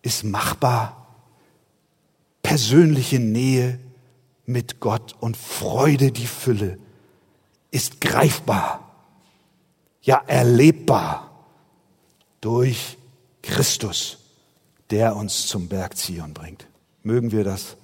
ist 0.00 0.24
machbar. 0.24 1.01
Persönliche 2.42 3.18
Nähe 3.18 3.78
mit 4.44 4.80
Gott 4.80 5.14
und 5.20 5.36
Freude, 5.36 6.12
die 6.12 6.26
Fülle, 6.26 6.78
ist 7.70 8.00
greifbar 8.00 8.82
ja 10.02 10.22
erlebbar 10.26 11.30
durch 12.40 12.98
Christus, 13.40 14.18
der 14.90 15.16
uns 15.16 15.46
zum 15.46 15.68
Berg 15.68 15.96
Zion 15.96 16.34
bringt. 16.34 16.66
Mögen 17.02 17.32
wir 17.32 17.44
das, 17.44 17.76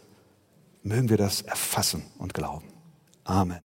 mögen 0.82 1.08
wir 1.08 1.16
das 1.16 1.42
erfassen 1.42 2.02
und 2.18 2.34
glauben. 2.34 2.66
Amen. 3.24 3.56